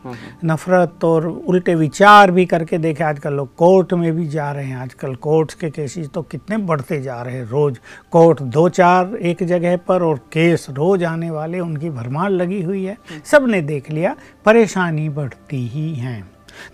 नफरत 0.45 1.03
और 1.03 1.27
उल्टे 1.27 1.75
विचार 1.75 2.31
भी 2.31 2.45
करके 2.45 2.77
देखे। 2.77 3.03
आजकल 3.03 3.33
लोग 3.33 3.55
कोर्ट 3.55 3.93
में 3.93 4.11
भी 4.15 4.27
जा 4.27 4.51
रहे 4.51 4.65
हैं। 4.65 4.77
आजकल 4.77 5.15
कोर्ट 5.15 5.53
के 5.53 5.69
केसेस 5.69 6.09
तो 6.09 6.21
कितने 6.21 6.57
बढ़ते 6.57 7.01
जा 7.01 7.21
रहे 7.21 7.35
हैं। 7.35 7.45
रोज 7.45 7.79
कोर्ट 8.11 8.41
दो 8.41 8.67
चार 8.69 9.15
एक 9.15 9.43
जगह 9.43 9.77
पर 9.77 10.03
और 10.03 10.17
केस 10.33 10.67
रोज 10.69 11.03
आने 11.03 11.29
वाले, 11.31 11.59
उनकी 11.59 11.89
भरमार 11.89 12.29
लगी 12.29 12.61
हुई 12.61 12.83
है। 12.85 12.97
सबने 13.25 13.61
देख 13.61 13.89
लिया, 13.91 14.15
परेशानी 14.45 15.09
बढ़ती 15.09 15.67
ही 15.67 15.93
है। 15.95 16.21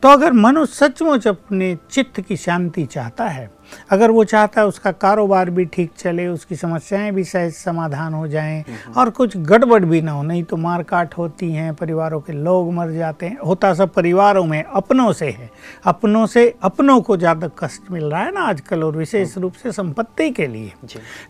तो 0.03 0.10
अगर 0.10 0.34
मनुष्य 0.34 0.74
सचमुच 0.75 1.27
अपने 1.27 1.77
चित्त 1.91 2.19
की 2.22 2.36
शांति 2.36 2.86
चाहता 2.86 3.27
है 3.27 3.50
अगर 3.91 4.11
वो 4.11 4.23
चाहता 4.23 4.61
है 4.61 4.67
उसका 4.67 4.91
कारोबार 4.93 5.49
भी 5.49 5.65
ठीक 5.65 5.91
चले 5.97 6.27
उसकी 6.27 6.55
समस्याएँ 6.55 7.11
भी 7.11 7.23
सहज 7.23 7.53
समाधान 7.53 8.13
हो 8.13 8.27
जाएँ 8.27 8.63
और 8.97 9.09
कुछ 9.09 9.38
गड़बड़ 9.38 9.83
भी 9.85 10.01
ना 10.01 10.11
हो 10.11 10.23
नहीं 10.23 10.43
तो 10.43 10.57
मार 10.57 10.83
काट 10.83 11.17
होती 11.17 11.51
हैं 11.51 11.73
परिवारों 11.75 12.19
के 12.21 12.33
लोग 12.33 12.71
मर 12.73 12.91
जाते 12.91 13.25
हैं। 13.25 13.38
होता 13.39 13.73
सब 13.73 13.93
परिवारों 13.93 14.45
में 14.45 14.63
अपनों 14.63 15.11
से 15.13 15.29
है। 15.29 15.49
अपनों 15.85 16.25
से 16.25 16.47
अपनों 16.63 16.99
को 17.01 17.17
ज़्यादा 17.17 17.49
कष्ट 17.59 17.91
मिल 17.91 18.03
रहा 18.03 18.23
है 18.23 18.31
ना 18.31 18.41
आजकल 18.41 18.83
और 18.83 18.97
विशेष 18.97 19.38
रूप 19.38 19.53
से 19.53 19.71
संपत्ति 19.71 20.29
के 20.31 20.47
लिए। 20.47 20.71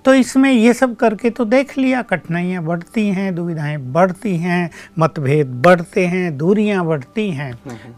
तो 0.05 0.13
इसमें 0.13 0.51
ये 0.51 0.73
सब 0.73 0.95
करके 0.95 1.29
तो 1.29 1.45
देख 1.45 1.77
लिया 1.77 2.01
कठिनाइयाँ 2.01 2.63
बढ़ती 2.63 3.07
हैं 3.09 3.33
दुविधाएँ 3.35 3.77
बढ़ती 3.91 4.35
हैं 4.37 4.69
मतभेद 4.99 5.61
बढ़ते 5.65 6.05
हैं 6.07 6.37
दूरियाँ 6.37 6.85
बढ़ती 6.85 7.29
हैं। 7.31 7.53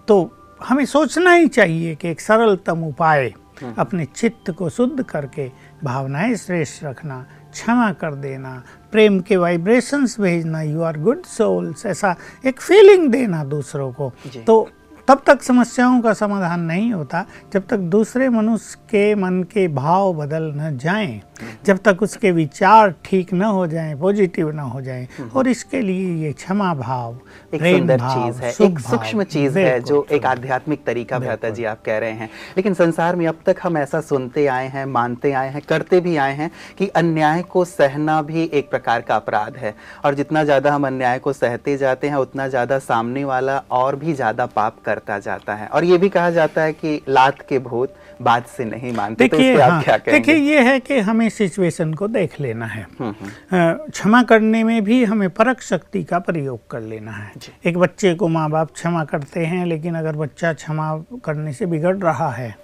तो 0.07 0.29
हमें 0.59 0.85
सोचना 0.85 1.31
ही 1.31 1.47
चाहिए 1.47 1.95
कि 1.95 2.09
एक 2.09 2.21
सरलतम 2.21 2.83
उपाय 2.83 3.33
अपने 3.77 4.05
चित्त 4.05 4.51
को 4.51 4.69
शुद्ध 4.69 5.03
करके 5.03 5.49
भावनाएँ 5.83 6.35
श्रेष्ठ 6.35 6.83
रखना 6.83 7.25
क्षमा 7.51 7.91
कर 7.93 8.15
देना 8.15 8.51
प्रेम 8.91 9.19
के 9.19 9.37
वाइब्रेशंस 9.37 10.19
भेजना 10.19 10.61
यू 10.61 10.81
आर 10.81 10.97
गुड 10.97 11.23
सोल्स 11.23 11.85
ऐसा 11.85 12.15
एक 12.45 12.61
फीलिंग 12.61 13.09
देना 13.11 13.43
दूसरों 13.43 13.91
को। 13.91 14.11
तो 14.47 14.69
तब 15.07 15.21
तक 15.27 15.41
समस्याओं 15.41 16.01
का 16.01 16.13
समाधान 16.13 16.61
नहीं 16.61 16.91
होता 16.93 17.25
जब 17.53 17.67
तक 17.67 17.77
दूसरे 17.77 18.29
मनुष्य 18.29 18.79
के 18.89 19.15
मन 19.15 19.41
के 19.43 19.67
भाव 19.67 20.13
बदल 20.13 20.43
न 20.55 20.77
जाएँ। 20.77 21.21
जब 21.65 21.77
तक 21.85 22.01
उसके 22.01 22.31
विचार 22.31 22.93
ठीक 23.05 23.33
न 23.33 23.41
हो 23.43 23.65
जाएँ 23.67 23.95
पॉजिटिव 23.99 24.51
न 24.51 24.59
हो 24.59 24.81
जाएँ 24.81 25.07
और 25.35 25.47
इसके 25.47 25.81
लिए 25.81 26.13
ये 26.23 26.31
क्षमा 26.33 26.73
भाव 26.75 27.17
एक 27.53 27.61
सुंदर 27.61 27.99
चीज़ 27.99 28.41
है 28.41 28.49
एक 28.61 28.79
सूक्ष्म 28.79 29.23
चीज़ 29.25 29.57
है 29.59 29.79
जो 29.81 30.05
एक 30.11 30.25
आध्यात्मिक 30.25 30.85
तरीका 30.85 31.19
भ्राता 31.19 31.49
जी 31.49 31.63
आप 31.65 31.81
कह 31.85 31.97
रहे 31.97 32.11
हैं। 32.11 32.29
लेकिन 32.57 32.73
संसार 32.73 33.15
में 33.15 33.25
अब 33.27 33.39
तक 33.45 33.55
हम 33.63 33.77
ऐसा 33.77 34.01
सुनते 34.01 34.45
आए 34.47 34.67
हैं 34.67 34.85
मानते 34.87 35.31
आए 35.31 35.49
हैं 35.49 35.61
करते 35.69 35.99
भी 35.99 36.15
आए 36.17 36.33
हैं 36.35 36.49
कि 36.77 36.87
अन्याय 36.95 37.41
को 37.43 37.65
सहना 37.65 38.21
भी 38.21 38.43
एक 38.43 38.69
प्रकार 38.69 39.01
का 39.01 39.15
अपराध 39.15 39.57
है। 39.57 39.73
और 40.05 40.15
जितना 40.15 40.43
ज़्यादा 40.43 40.73
हम 40.73 40.87
अन्याय 40.87 41.19
को 41.19 41.33
सहते 41.33 41.77
जाते 41.77 42.09
हैं 42.09 42.15
उतना 42.17 42.47
ज़्यादा 42.47 42.79
सामने 42.81 43.23
वाला 43.25 43.57
और 43.71 43.95
भी 43.95 44.13
ज़्यादा 44.13 44.45
पाप 44.45 44.79
करता 44.85 45.19
जाता 45.19 45.55
है। 45.55 45.67
और 45.67 45.83
ये 45.83 45.97
भी 45.97 46.09
कहा 46.09 46.29
जाता 46.31 46.61
है 46.61 46.73
कि 46.73 47.01
लात 47.09 47.41
के 47.41 47.59
भूत 47.61 47.93
बात 48.23 48.47
से 48.47 48.65
नहीं 48.65 48.91
मानते 48.93 49.27
तो 49.27 49.37
इस 49.37 49.41
देखिए 49.43 49.61
आप 49.61 49.83
हाँ, 49.87 49.97
देखिए 49.99 50.35
ये 50.35 50.59
है 50.61 50.79
कि 50.79 50.99
हमें 50.99 51.27
सिचुएशन 51.29 51.93
को 51.93 52.07
देख 52.07 52.39
लेना 52.41 52.65
है। 52.65 52.85
हम्म, 52.99 53.13
हम्म, 53.51 53.91
क्षमा 53.91 54.23
करने 54.23 54.63
में 54.63 54.83
भी 54.83 55.03
हमें 55.03 55.29
परख 55.29 55.61
शक्ति 55.61 56.03
का 56.03 56.19
प्रयोग 56.19 56.69
कर 56.71 56.81
लेना 56.81 57.11
है। 57.11 57.31
एक 57.65 57.77
बच्चे 57.77 58.15
को 58.15 58.27
माँ 58.27 58.49
बाप 58.49 58.71
क्षमा 58.71 59.03
करते 59.03 59.45
हैं 59.45 59.65
लेकिन 59.65 59.95
अगर 59.95 60.15
बच्चा 60.15 60.53
क्षमा 60.53 60.95
करने 61.25 61.53
से 61.53 61.65
बिगड़ 61.65 61.97
रहा 61.97 62.31
है 62.31 62.55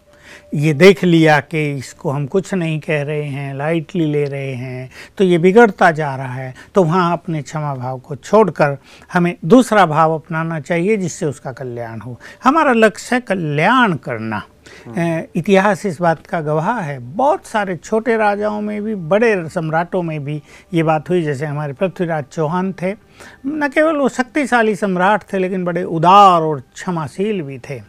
ये 0.56 0.74
देख 0.74 1.04
लिया 1.04 1.40
कि 1.40 1.60
इसको 1.72 2.10
हम 2.10 2.26
कुछ 2.28 2.54
नहीं 2.54 2.80
कह 2.80 3.02
रहे 3.02 3.24
हैं 3.24 3.54
लाइटली 3.56 4.06
ले 4.06 4.24
रहे 4.24 4.54
हैं 4.54 4.90
तो 5.18 5.24
ये 5.24 5.38
बिगड़ता 5.38 5.92
जा 5.92 6.16
रहा 6.16 6.34
है 6.34 6.54
तो 6.76 6.84
वहाँ 6.84 7.14
अपने 7.14 7.42
क्षमा 7.42 7.74
भाव 7.76 8.00
को 8.00 8.16
छोड़कर 8.16 8.78
हमें 9.14 9.36
दूसरा 9.46 9.86
भाव 9.86 10.14
अपनाना 10.16 10.60
चाहिए 10.60 10.98
जिससे 10.98 11.26
उसका 11.26 11.52
कल्याण 11.52 12.00
हो। 12.00 12.20
हमारा 12.44 12.74
लक्ष्य 12.74 13.16
है 13.16 13.22
कल्याण 13.22 13.94
करना। 13.94 14.42
इतिहास 15.36 15.86
इस 15.86 16.00
बात 16.02 16.26
का 16.28 16.42
गवाह 16.42 16.80
है। 16.80 16.98
बहुत 17.16 17.46
सारे 17.46 17.76
छोटे 17.76 18.18
राजाओं 18.18 18.62
में 18.62 18.82
भी 18.84 18.96
बड़े 18.96 19.50
सम्राटों 19.50 20.02
में 20.04 20.24
भी 20.24 20.42
ये 20.74 20.84
बात 20.84 21.10
हुई 21.10 21.22
जैसे 21.22 21.46
हमारे 21.46 21.74
पृथ्वीराज 21.74 22.24
चौहान 22.24 22.74
थे। 22.74 22.94
न 23.46 23.68
केवल 23.68 23.98
वो 23.98 24.10
शक्तिशाली 24.10 24.76
सम्राट 24.76 25.24
थे 25.34 25.38
लेकिन 25.38 25.66
बड़े 25.66 25.84
उदार 25.84 26.42
और 26.42 26.60
क्षमाशील 26.74 27.42
भी 27.42 27.58
थे। 27.60 27.80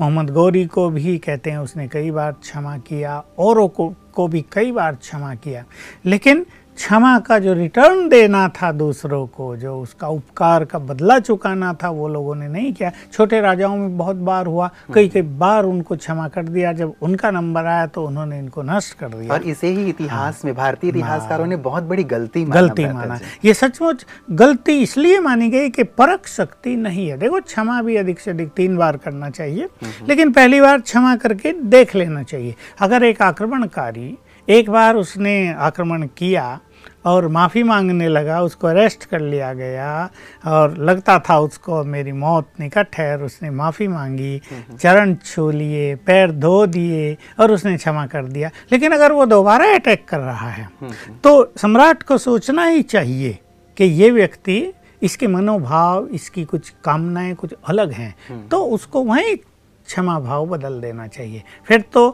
मोहम्मद 0.00 0.30
गौरी 0.30 0.64
को 0.66 0.88
भी 0.90 1.16
कहते 1.18 1.50
हैं 1.50 1.58
उसने 1.58 1.88
कई 1.88 2.10
बार 2.10 2.32
क्षमा 2.32 2.76
किया 2.78 3.22
औरों 3.38 3.68
को 3.68 3.94
को 4.14 4.26
भी 4.28 4.44
कई 4.52 4.72
बार 4.72 4.94
क्षमा 4.94 5.34
किया। 5.34 5.64
लेकिन 6.06 6.44
क्षमा 6.78 7.18
का 7.18 7.38
जो 7.38 7.52
रिटर्न 7.54 8.08
देना 8.08 8.48
था 8.56 8.70
दूसरों 8.72 9.26
को 9.26 9.56
जो 9.56 9.74
उसका 9.76 10.08
उपकार 10.08 10.64
का 10.64 10.78
बदला 10.80 11.18
चुकाना 11.18 11.72
था 11.74 11.88
वो 11.90 12.08
लोगों 12.08 12.34
ने 12.34 12.48
नहीं 12.48 12.72
किया। 12.72 12.90
छोटे 13.12 13.40
राजाओं 13.40 13.76
में 13.76 13.96
बहुत 13.98 14.16
बार 14.18 14.46
हुआ 14.46 14.70
कई 14.94 15.08
कई 15.08 15.22
बार 15.22 15.64
उनको 15.64 15.96
क्षमा 15.96 16.26
कर 16.28 16.42
दिया। 16.44 16.72
जब 16.72 16.92
उनका 17.02 17.30
नंबर 17.30 17.66
आया 17.66 17.86
तो 17.86 18.04
उन्होंने 18.06 18.38
इनको 18.38 18.62
नष्ट 18.62 18.98
कर 18.98 19.08
दिया। 19.08 19.32
और 19.34 19.42
इसे 19.44 19.68
ही 19.68 19.88
इतिहास 19.88 20.44
में 20.44 20.54
भारतीय 20.54 20.90
इतिहासकारों 20.90 21.46
ने 21.46 21.56
बहुत 21.66 21.82
बड़ी 21.84 22.04
गलती 22.04 22.44
माना 22.44 22.60
गलती 22.60 22.86
माना। 22.86 23.18
ये 23.44 23.54
सचमुच 23.54 24.06
गलती 24.32 24.78
इसलिए 24.82 25.18
मानी 25.20 25.48
गई 25.50 25.70
कि 25.70 25.82
परख 25.82 26.28
शक्ति 26.28 26.76
नहीं 26.76 27.08
है। 27.08 27.18
देखो 27.18 27.40
क्षमा 27.40 27.80
भी 27.82 27.96
अधिक 27.96 28.20
से 28.20 28.30
अधिक 28.30 28.52
तीन 28.56 28.76
बार 28.76 28.96
करना 28.98 29.30
चाहिए 29.30 29.68
लेकिन 30.08 30.32
पहली 30.32 30.60
बार 30.60 30.80
क्षमा 30.80 31.16
करके 31.16 31.52
देख 31.68 31.96
लेना 31.96 32.22
चाहिए। 32.22 32.54
अगर 32.80 33.04
एक 33.04 33.22
आक्रमणकारी 33.22 34.16
एक 34.48 34.68
बार 34.70 34.96
उसने 34.96 35.52
आक्रमण 35.54 36.06
किया 36.18 36.58
और 37.06 37.26
माफ़ी 37.28 37.62
मांगने 37.62 38.06
लगा 38.08 38.40
उसको 38.42 38.66
अरेस्ट 38.66 39.04
कर 39.04 39.20
लिया 39.20 39.52
गया 39.54 39.88
और 40.46 40.76
लगता 40.78 41.18
था 41.18 41.38
उसको 41.38 41.82
मेरी 41.84 42.12
मौत 42.12 42.48
निकट 42.60 42.96
है 42.96 43.16
और 43.16 43.24
उसने 43.24 43.50
माफ़ी 43.50 43.88
मांगी। 43.88 44.40
चरण 44.80 45.14
छू 45.24 45.50
लिए 45.50 45.94
पैर 45.96 46.32
धो 46.32 46.66
दिए 46.66 47.16
और 47.40 47.52
उसने 47.52 47.76
क्षमा 47.76 48.06
कर 48.06 48.24
दिया। 48.24 48.50
लेकिन 48.72 48.92
अगर 48.92 49.12
वो 49.12 49.26
दोबारा 49.26 49.72
अटैक 49.74 50.04
कर 50.08 50.18
रहा 50.18 50.48
है 50.50 50.68
तो 51.24 51.52
सम्राट 51.56 52.02
को 52.02 52.18
सोचना 52.18 52.64
ही 52.64 52.82
चाहिए 52.84 53.38
कि 53.76 53.84
ये 53.84 54.10
व्यक्ति 54.10 54.62
इसके 55.02 55.26
मनोभाव 55.26 56.06
इसकी 56.06 56.44
कुछ 56.44 56.72
कामनाएँ 56.84 57.34
कुछ 57.34 57.54
अलग 57.68 57.92
हैं। 57.92 58.48
तो 58.48 58.64
उसको 58.66 59.02
वहीं 59.04 59.36
क्षमा 59.88 60.18
भाव 60.20 60.46
बदल 60.46 60.80
देना 60.80 61.06
चाहिए। 61.08 61.42
फिर 61.66 61.80
तो 61.92 62.08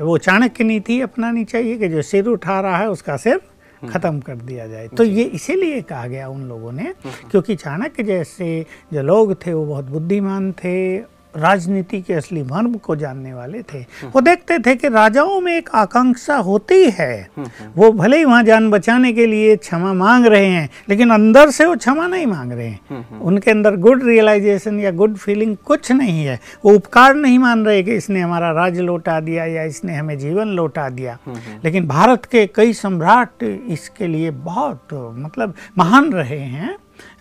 वो 0.00 0.18
चाणक्य 0.18 0.64
नीति 0.64 1.00
अपनानी 1.00 1.44
चाहिए 1.44 1.76
कि 1.78 1.88
जो 1.88 2.02
सिर 2.02 2.26
उठा 2.28 2.60
रहा 2.60 2.76
है 2.76 2.88
उसका 2.90 3.16
सिर 3.16 3.40
खत्म 3.82 4.20
कर 4.20 4.36
दिया 4.38 4.66
जाए। 4.66 4.88
तो 4.88 5.04
ये 5.04 5.24
इसीलिए 5.34 5.80
कहा 5.82 6.06
गया 6.06 6.28
उन 6.28 6.42
लोगों 6.48 6.72
ने 6.72 6.92
क्योंकि 7.30 7.56
चाणक्य 7.56 8.02
जैसे 8.02 8.46
जो 8.92 9.02
लोग 9.02 9.34
थे 9.36 9.52
वो 9.52 9.64
बहुत 9.66 9.84
बुद्धिमान 9.84 10.52
थे 10.54 10.98
राजनीति 11.36 12.00
के 12.00 12.14
असली 12.14 12.42
मर्म 12.42 12.74
को 12.74 12.96
जानने 12.96 13.32
वाले 13.34 13.62
थे। 13.62 13.80
वो 14.04 14.20
देखते 14.20 14.58
थे 14.58 14.74
कि 14.74 14.88
राजाओं 14.88 15.40
में 15.40 15.56
एक 15.56 15.68
आकांक्षा 15.74 16.36
होती 16.36 16.84
है। 16.90 17.28
वो 17.76 17.90
भले 17.92 18.16
ही 18.16 18.24
वहाँ 18.24 18.42
जान 18.42 18.70
बचाने 18.70 19.12
के 19.12 19.26
लिए 19.26 19.56
क्षमा 19.56 19.92
मांग 19.92 20.26
रहे 20.26 20.46
हैं, 20.46 20.68
लेकिन 20.88 21.10
अंदर 21.10 21.50
से 21.50 21.66
वो 21.66 21.76
क्षमा 21.76 22.06
नहीं 22.06 22.26
मांग 22.26 22.52
रहे 22.52 22.66
हैं। 22.66 23.20
उनके 23.20 23.50
अंदर 23.50 23.76
गुड 23.76 24.04
रियलाइजेशन 24.04 24.80
या 24.80 24.90
गुड 24.90 25.16
फीलिंग 25.16 25.56
कुछ 25.56 25.90
नहीं 25.92 26.24
है। 26.24 26.38
वो 26.64 26.74
उपकार 26.74 27.14
नहीं 27.14 27.38
मान 27.38 27.64
रहे 27.66 27.82
कि 27.82 27.94
इसने 27.94 28.20
हमारा 28.20 28.50
राज्य 28.52 28.82
लौटा 28.82 29.18
दिया 29.20 29.44
या 29.44 29.62
इसने 29.62 29.96
हमें 29.96 30.16
जीवन 30.18 30.48
लौटा 30.48 30.88
दिया। 30.90 31.18
लेकिन 31.64 31.86
भारत 31.86 32.24
के 32.24 32.46
कई 32.46 32.72
सम्राट 32.72 33.42
इसके 33.42 34.06
लिए 34.06 34.30
बहुत 34.30 34.88
मतलब 34.94 35.54
महान 35.78 36.12
रहे 36.12 36.38
हैं। 36.38 36.74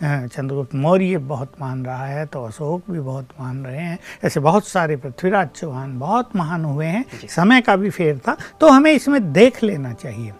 चंद्रगुप्त 0.03 0.75
मौर्य 0.75 1.17
बहुत 1.17 1.53
मान 1.61 1.85
रहा 1.85 2.05
है 2.05 2.25
तो 2.25 2.43
अशोक 2.45 2.91
भी 2.91 2.99
बहुत 2.99 3.27
मान 3.39 3.65
रहे 3.65 3.79
हैं। 3.79 3.97
ऐसे 4.23 4.39
बहुत 4.39 4.67
सारे 4.67 4.95
पृथ्वीराज 4.95 5.49
चौहान 5.55 5.97
बहुत 5.99 6.35
महान 6.35 6.65
हुए 6.65 6.85
हैं। 6.85 7.05
समय 7.29 7.61
का 7.61 7.75
भी 7.75 7.89
फेर 7.89 8.17
था 8.27 8.37
तो 8.59 8.69
हमें 8.69 8.91
इसमें 8.91 9.33
देख 9.33 9.63
लेना 9.63 9.93
चाहिए 9.93 10.33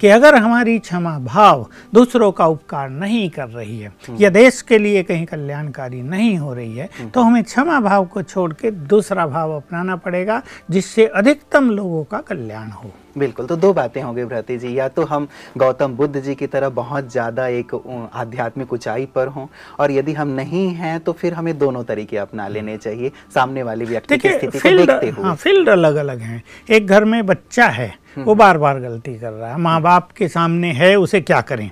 कि 0.00 0.08
अगर 0.08 0.34
हमारी 0.34 0.78
क्षमा 0.78 1.18
भाव 1.18 1.66
दूसरों 1.94 2.30
का 2.32 2.46
उपकार 2.46 2.88
नहीं 2.90 3.28
कर 3.30 3.48
रही 3.48 3.78
है 3.78 3.92
या 4.20 4.30
देश 4.30 4.60
के 4.62 4.78
लिए 4.78 5.02
कहीं 5.02 5.26
कल्याणकारी 5.26 6.02
नहीं 6.02 6.36
हो 6.38 6.54
रही 6.54 6.76
है 6.76 6.88
तो 7.14 7.22
हमें 7.22 7.42
क्षमा 7.44 7.78
भाव 7.80 8.04
को 8.04 8.22
छोड़ 8.22 8.52
के 8.52 8.70
दूसरा 8.70 9.26
भाव 9.26 9.52
अपनाना 9.56 9.96
पड़ेगा 9.96 10.42
जिससे 10.70 11.06
अधिकतम 11.06 11.70
लोगों 11.70 12.02
का 12.04 12.20
कल्याण 12.20 12.70
हो। 12.70 12.90
बिल्कुल 13.16 13.46
तो 13.46 13.56
दो 13.56 13.72
बातें 13.72 14.00
होंगी 14.02 14.24
भ्रति 14.24 14.56
जी। 14.58 14.74
या 14.74 14.88
तो 14.88 15.04
हम 15.04 15.28
गौतम 15.58 15.94
बुद्ध 15.96 16.20
जी 16.20 16.34
की 16.34 16.46
तरह 16.46 16.68
बहुत 16.72 17.10
ज़्यादा 17.12 17.46
एक 17.48 17.74
आध्यात्मिक 18.14 18.72
ऊंचाई 18.72 19.06
पर 19.06 19.28
हों 19.28 19.46
और 19.78 19.90
यदि 19.90 20.12
हम 20.12 20.28
नहीं 20.30 20.68
हैं 20.74 20.98
तो 21.00 21.12
फिर 21.12 21.34
हमें 21.34 21.56
दोनों 21.58 21.82
तरीके 21.84 22.16
अपना 22.18 22.48
लेने 22.48 22.76
चाहिए 22.78 23.10
सामने 23.34 23.62
वाले 23.62 23.84
व्यक्ति 23.84 24.18
की 24.18 24.28
स्थिति 24.28 24.58
को 24.58 24.76
देखते 24.76 25.08
हुए। 25.08 25.24
हाँ 25.24 25.34
फ़ील्ड 25.36 25.68
अलग 25.68 25.96
अलग 25.96 26.20
हैं। 26.20 26.42
एक 26.68 26.86
घर 26.86 27.04
में 27.04 27.24
बच्चा 27.26 27.66
है 27.68 27.92
वो 28.18 28.34
बार 28.34 28.58
बार 28.58 28.78
गलती 28.80 29.14
कर 29.14 29.30
रहा 29.30 29.50
है। 29.50 29.58
माँ 29.58 29.80
बाप 29.82 30.10
के 30.12 30.28
सामने 30.28 30.72
है 30.72 30.94
उसे 30.96 31.20
क्या 31.22 31.40
करें? 31.42 31.70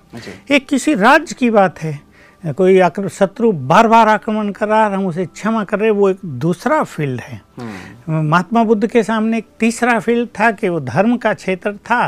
एक 0.50 0.66
किसी 0.68 0.94
राज्य 0.96 1.34
की 1.38 1.50
बात 1.50 1.82
है। 1.82 1.98
कोई 2.44 2.78
आक्र 2.80 3.08
शत्रु 3.08 3.50
बार 3.52 3.86
बार 3.88 4.08
आक्रमण 4.08 4.50
कर 4.50 4.68
रहा 4.68 4.84
है 4.84 4.94
हम 4.94 5.06
उसे 5.06 5.24
क्षमा 5.26 5.64
कर 5.64 5.78
रहे 5.78 5.90
वो 5.90 6.08
एक 6.10 6.18
दूसरा 6.24 6.82
फ़ील्ड 6.84 7.20
है। 7.20 7.40
हम्म, 7.58 8.20
महात्मा 8.28 8.62
बुद्ध 8.64 8.86
के 8.86 9.02
सामने 9.02 9.38
एक 9.38 9.46
तीसरा 9.60 9.98
फ़ील्ड 10.00 10.28
था 10.38 10.50
कि 10.50 10.68
वो 10.68 10.78
धर्म 10.80 11.16
का 11.16 11.32
क्षेत्र 11.34 11.72
था 11.86 12.00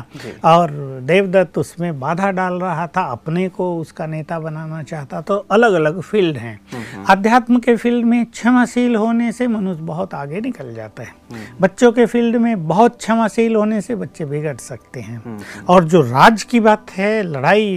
और 0.44 0.70
देवदत्त 1.02 1.58
उसमें 1.58 1.98
बाधा 2.00 2.30
डाल 2.30 2.54
रहा 2.54 2.86
था 2.86 3.02
अपने 3.12 3.48
को 3.48 3.76
उसका 3.78 4.06
नेता 4.06 4.38
बनाना 4.40 4.82
चाहता 4.82 5.20
तो 5.20 5.36
अलग 5.50 5.72
अलग 5.72 6.00
फ़ील्ड 6.00 6.36
हैं। 6.36 7.04
अध्यात्म 7.08 7.58
के 7.58 7.76
फ़ील्ड 7.76 8.06
में 8.06 8.24
क्षमाशील 8.26 8.96
होने 8.96 9.30
से 9.32 9.46
मनुष्य 9.48 9.82
बहुत 9.82 10.14
आगे 10.14 10.40
निकल 10.40 10.74
जाता 10.74 11.02
है। 11.02 11.14
बच्चों 11.60 11.92
के 11.92 12.06
फ़ील्ड 12.06 12.36
में 12.36 12.66
बहुत 12.68 12.96
क्षमाशील 12.96 13.56
होने 13.56 13.80
से 13.80 13.94
बच्चे 13.94 14.24
बिगड़ 14.24 14.56
सकते 14.56 15.00
हैं। 15.00 15.38
और 15.68 15.84
जो 15.84 16.00
राज 16.02 16.42
की 16.42 16.60
बात 16.60 16.90
है 16.90 17.22
लड़ाई 17.22 17.70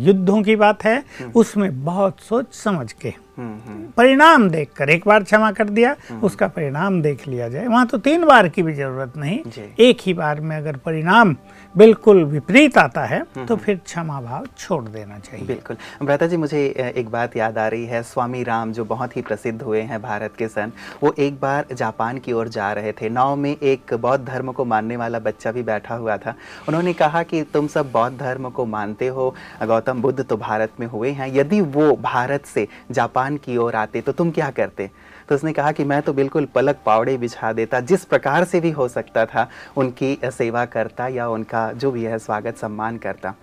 युद्धों 0.00 0.42
की 0.42 0.56
बात 0.56 0.84
है 0.84 1.02
उसमें 1.34 1.84
बहुत 1.84 2.00
सोच 2.10 2.54
समझ 2.54 2.92
के। 2.92 3.08
हम्म, 3.08 3.58
हम्म, 3.68 3.86
परिणाम 3.96 4.50
देखकर 4.50 4.90
एक 4.90 5.02
बार 5.06 5.22
क्षमा 5.24 5.52
कर 5.52 5.68
दिया 5.68 5.96
उसका 6.22 6.48
परिणाम 6.48 7.02
देख 7.02 7.28
लिया 7.28 7.48
जाए। 7.48 7.66
वहाँ 7.66 7.86
तो 7.86 7.98
तीन 7.98 8.24
बार 8.26 8.48
की 8.48 8.62
भी 8.62 8.74
ज़रूरत 8.74 9.12
नहीं। 9.16 9.38
एक 9.80 9.98
ही 10.00 10.14
बार 10.14 10.40
में 10.40 10.56
अगर 10.56 10.76
परिणाम 10.76 11.36
बिल्कुल 11.74 12.22
विपरीत 12.24 12.76
आता 12.78 13.04
है 13.04 13.22
तो 13.38 13.56
फिर 13.56 13.76
क्षमा 13.76 14.20
भाव 14.20 14.46
छोड़ 14.58 14.82
देना 14.84 15.18
चाहिए। 15.18 15.46
बिल्कुल। 15.46 15.76
भ्राता 16.02 16.26
जी 16.26 16.36
मुझे 16.36 16.64
एक 16.96 17.08
बात 17.10 17.36
याद 17.36 17.58
आ 17.58 17.66
रही 17.68 17.84
है। 17.86 18.02
स्वामी 18.02 18.42
राम 18.42 18.72
जो 18.72 18.84
बहुत 18.84 19.16
ही 19.16 19.22
प्रसिद्ध 19.22 19.60
हुए 19.62 19.80
हैं 19.82 20.00
भारत 20.02 20.34
के 20.38 20.48
सन 20.48 20.72
वो 21.02 21.14
एक 21.18 21.40
बार 21.40 21.66
जापान 21.72 22.18
की 22.18 22.32
ओर 22.32 22.48
जा 22.48 22.72
रहे 22.72 22.92
थे। 22.92 23.08
नाव 23.08 23.36
में 23.36 23.50
एक 23.52 23.94
बौद्ध 23.94 24.24
धर्म 24.24 24.52
को 24.52 24.64
मानने 24.64 24.96
वाला 24.96 25.18
बच्चा 25.20 25.52
भी 25.52 25.62
बैठा 25.62 25.94
हुआ 25.94 26.16
था। 26.16 26.34
उन्होंने 26.68 26.92
कहा 26.92 27.22
कि 27.22 27.42
तुम 27.52 27.66
सब 27.66 27.92
बौद्ध 27.92 28.16
धर्म 28.18 28.50
को 28.50 28.66
मानते 28.66 29.06
हो। 29.08 29.34
गौतम 29.62 30.02
बुद्ध 30.02 30.20
तो 30.20 30.36
भारत 30.36 30.80
में 30.80 30.86
हुए 30.86 31.10
हैं। 31.10 31.34
यदि 31.34 31.60
वो 31.60 31.94
भारत 32.02 32.46
से 32.46 32.66
जापान 32.90 33.36
की 33.36 33.56
ओर 33.56 33.74
आते 33.76 34.00
तो 34.00 34.12
तुम 34.12 34.30
क्या 34.30 34.50
करते? 34.50 34.90
तो 35.32 35.36
उसने 35.36 35.52
कहा 35.52 35.70
कि 35.72 35.84
मैं 35.84 36.00
तो 36.02 36.12
बिल्कुल 36.12 36.46
पलक 36.54 36.76
पावड़े 36.86 37.16
बिछा 37.18 37.52
देता 37.52 37.78
जिस 37.82 38.04
प्रकार 38.04 38.44
से 38.44 38.60
भी 38.60 38.70
हो 38.70 38.86
सकता 38.88 39.24
था 39.26 39.46
उनकी 39.76 40.18
सेवा 40.24 40.64
करता 40.66 41.06
या 41.08 41.28
उनका 41.28 41.60
जो 41.72 41.90
भी 41.90 42.02
है 42.04 42.18
स्वागत 42.18 42.56
सम्मान 42.56 42.96
करता। 42.98 43.34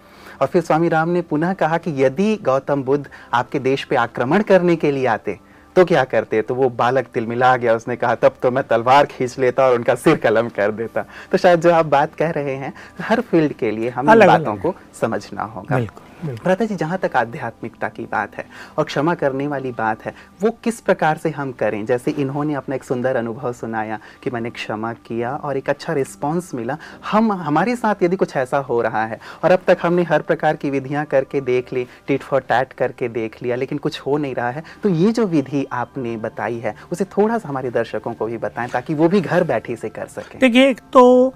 और 0.41 0.47
फिर 0.47 0.61
स्वामी 0.61 0.89
राम 0.89 1.09
ने 1.09 1.21
पुनः 1.23 1.53
कहा 1.53 1.77
कि 1.77 1.93
यदि 1.97 2.35
गौतम 2.45 2.83
बुद्ध 2.83 3.05
आपके 3.33 3.59
देश 3.59 3.83
पे 3.83 3.95
आक्रमण 3.95 4.41
करने 4.43 4.75
के 4.75 4.91
लिए 4.91 5.05
आते 5.07 5.37
तो 5.75 5.85
क्या 5.85 6.03
करते? 6.03 6.41
तो 6.41 6.55
वो 6.55 6.69
बालक 6.71 7.07
तिलमिला 7.13 7.55
गया 7.57 7.75
उसने 7.75 7.95
कहा 7.95 8.15
तब 8.17 8.35
तो 8.41 8.51
मैं 8.51 8.63
तलवार 8.67 9.05
खींच 9.05 9.37
लेता 9.39 9.67
और 9.67 9.75
उनका 9.75 9.95
सिर 9.95 10.15
कलम 10.17 10.49
कर 10.49 10.71
देता। 10.73 11.05
तो 11.31 11.37
शायद 11.37 11.61
जो 11.61 11.71
आप 11.71 11.85
बात 11.87 12.13
कह 12.15 12.29
रहे 12.31 12.55
हैं 12.55 12.73
हर 13.01 13.21
फ़ील्ड 13.21 13.53
के 13.53 13.71
लिए 13.71 13.89
हमें 13.89 14.27
बातों 14.27 14.55
को 14.57 14.75
समझना 15.01 15.43
होगा। 15.45 15.79
भ्राता 16.25 16.65
जी 16.65 16.75
जहाँ 16.75 16.97
तक 16.97 17.15
आध्यात्मिकता 17.15 17.87
की 17.89 18.03
बात 18.03 18.35
है 18.37 18.45
और 18.77 18.83
क्षमा 18.83 19.13
करने 19.15 19.47
वाली 19.47 19.71
बात 19.71 20.05
है 20.05 20.13
वो 20.41 20.49
किस 20.63 20.79
प्रकार 20.81 21.17
से 21.17 21.29
हम 21.29 21.51
करें? 21.51 21.85
जैसे 21.85 22.11
इन्होंने 22.11 22.53
अपना 22.53 22.75
एक 22.75 22.83
सुंदर 22.83 23.15
अनुभव 23.15 23.53
सुनाया 23.53 23.99
कि 24.23 24.29
मैंने 24.29 24.49
क्षमा 24.49 24.91
किया 25.05 25.35
और 25.35 25.57
एक 25.57 25.69
अच्छा 25.69 25.93
रिस्पांस 25.93 26.51
मिला। 26.53 26.77
हम 27.11 27.31
हमारे 27.31 27.75
साथ 27.75 28.03
यदि 28.03 28.15
कुछ 28.15 28.35
ऐसा 28.35 28.57
हो 28.59 28.81
रहा 28.81 29.05
है 29.05 29.19
और 29.43 29.51
अब 29.51 29.59
तक 29.67 29.77
हमने 29.81 30.03
हर 30.03 30.21
प्रकार 30.21 30.55
की 30.55 30.69
विधियाँ 30.69 31.05
करके 31.05 31.41
देख 31.41 31.73
ली 31.73 31.85
टिट 32.07 32.21
फॉर 32.21 32.41
टैट 32.41 32.73
करके 32.73 33.07
देख 33.09 33.41
लिया 33.43 33.55
लेकिन 33.55 33.77
कुछ 33.77 33.99
हो 33.99 34.17
नहीं 34.17 34.35
रहा 34.35 34.49
है 34.49 34.63
तो 34.83 34.89
ये 34.89 35.11
जो 35.11 35.25
विधि 35.27 35.65
आपने 35.71 36.17
बताई 36.17 36.57
है 36.59 36.75
उसे 36.91 37.05
थोड़ा 37.17 37.37
सा 37.37 37.49
हमारे 37.49 37.69
दर्शकों 37.69 38.13
को 38.13 38.25
भी 38.25 38.37
बताएँ 38.37 38.69
ताकि 38.69 38.93
वो 38.93 39.07
भी 39.09 39.21
घर 39.21 39.43
बैठे 39.43 39.75
से 39.75 39.89
कर 39.89 40.07
सकें। 40.07 40.39
देखिए 40.39 40.69
एक 40.69 40.79
तो 40.93 41.33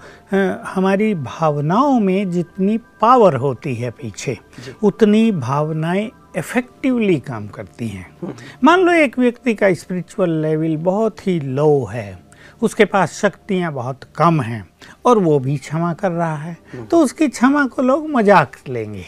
हमारी 0.66 1.14
भावनाओं 1.14 1.98
में 2.00 2.30
जितनी 2.30 2.78
पावर 3.00 3.34
होती 3.36 3.74
है 3.74 3.90
पीछे 3.90 4.38
उतनी 4.82 5.30
भावनाएँ 5.32 6.10
इफेक्टिवली 6.36 7.18
काम 7.20 7.46
करती 7.48 7.88
हैं। 7.88 8.34
मान 8.64 8.80
लो 8.80 8.92
एक 8.92 9.18
व्यक्ति 9.18 9.54
का 9.54 9.72
स्पिरिचुअल 9.74 10.30
लेवल 10.42 10.76
बहुत 10.78 11.26
ही 11.26 11.38
लो 11.40 11.84
है, 11.84 12.18
उसके 12.62 12.84
पास 12.84 13.12
शक्तियाँ 13.14 13.72
बहुत 13.72 14.04
कम 14.16 14.40
हैं 14.42 14.66
और 15.06 15.18
वो 15.18 15.38
भी 15.38 15.56
क्षमा 15.58 15.92
कर 15.94 16.10
रहा 16.12 16.36
है 16.36 16.56
तो 16.90 17.00
उसकी 17.00 17.28
क्षमा 17.28 17.66
को 17.66 17.82
लोग 17.82 18.08
मज़ाक 18.10 18.56
लेंगे। 18.68 19.04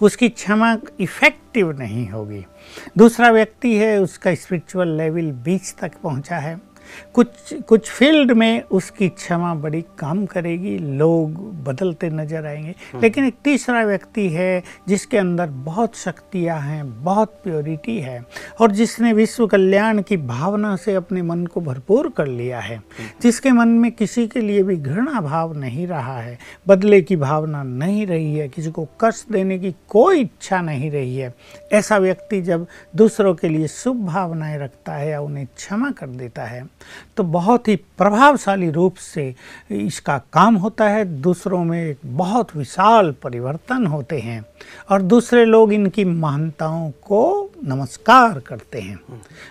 उसकी 0.00 0.28
क्षमा 0.28 0.76
इफ़ेक्टिव 1.00 1.70
नहीं 1.78 2.08
होगी। 2.08 2.44
दूसरा 2.98 3.30
व्यक्ति 3.30 3.74
है, 3.74 3.98
उसका 3.98 4.34
स्पिरिचुअल 4.34 4.88
लेवल 4.88 5.30
बीच 5.44 5.74
तक 5.80 5.96
पहुँचा 6.02 6.36
है। 6.36 6.54
कुछ 7.14 7.54
कुछ 7.68 7.90
फ़ील्ड 7.90 8.32
में 8.32 8.62
उसकी 8.62 9.08
क्षमा 9.08 9.54
बड़ी 9.54 9.80
काम 9.98 10.24
करेगी 10.26 10.76
लोग 10.78 11.32
बदलते 11.64 12.10
नज़र 12.10 12.46
आएँगे। 12.46 12.74
लेकिन 13.02 13.24
एक 13.24 13.34
तीसरा 13.44 13.82
व्यक्ति 13.84 14.28
है 14.28 14.62
जिसके 14.88 15.18
अंदर 15.18 15.46
बहुत 15.46 15.96
शक्तियाँ 15.96 16.60
हैं 16.60 17.04
बहुत 17.04 17.40
प्योरिटी 17.44 17.98
है 18.00 18.22
और 18.60 18.70
जिसने 18.70 19.12
विश्व 19.12 19.46
कल्याण 19.46 20.02
की 20.02 20.16
भावना 20.16 20.74
से 20.76 20.94
अपने 20.94 21.22
मन 21.22 21.46
को 21.46 21.60
भरपूर 21.60 22.08
कर 22.16 22.26
लिया 22.26 22.60
है। 22.60 22.80
जिसके 23.22 23.50
मन 23.50 23.68
में 23.68 23.90
किसी 23.92 24.26
के 24.28 24.40
लिए 24.40 24.62
भी 24.62 24.76
घृणा 24.76 25.20
भाव 25.20 25.56
नहीं 25.58 25.86
रहा 25.86 26.18
है 26.20 26.38
बदले 26.68 27.00
की 27.02 27.16
भावना 27.16 27.62
नहीं 27.62 28.06
रही 28.06 28.34
है 28.34 28.48
किसी 28.48 28.70
को 28.70 28.88
कष्ट 29.00 29.32
देने 29.32 29.58
की 29.58 29.74
कोई 29.88 30.20
इच्छा 30.20 30.60
नहीं 30.60 30.90
रही 30.90 31.16
है 31.16 31.32
ऐसा 31.72 31.98
व्यक्ति 31.98 32.40
जब 32.42 32.66
दूसरों 32.96 33.34
के 33.34 33.48
लिए 33.48 33.68
शुभ 33.68 34.04
भावनाएँ 34.06 34.58
रखता 34.58 34.92
है 34.92 35.08
या 35.10 35.20
उन्हें 35.20 35.46
क्षमा 35.46 35.90
कर 35.90 36.06
देता 36.06 36.44
है 36.44 36.62
तो 37.16 37.22
बहुत 37.24 37.68
ही 37.68 37.76
प्रभावशाली 37.98 38.70
रूप 38.70 38.96
से 38.96 39.34
इसका 39.70 40.18
काम 40.32 40.54
होता 40.56 40.88
है। 40.88 41.04
दूसरों 41.20 41.62
में 41.64 41.80
एक 41.80 41.98
बहुत 42.06 42.56
विशाल 42.56 43.10
परिवर्तन 43.22 43.86
होते 43.86 44.18
हैं 44.18 44.44
और 44.90 45.02
दूसरे 45.02 45.44
लोग 45.44 45.72
इनकी 45.72 46.04
महानताओं 46.04 46.90
को 47.02 47.50
नमस्कार 47.64 48.38
करते 48.38 48.80
हैं। 48.80 48.98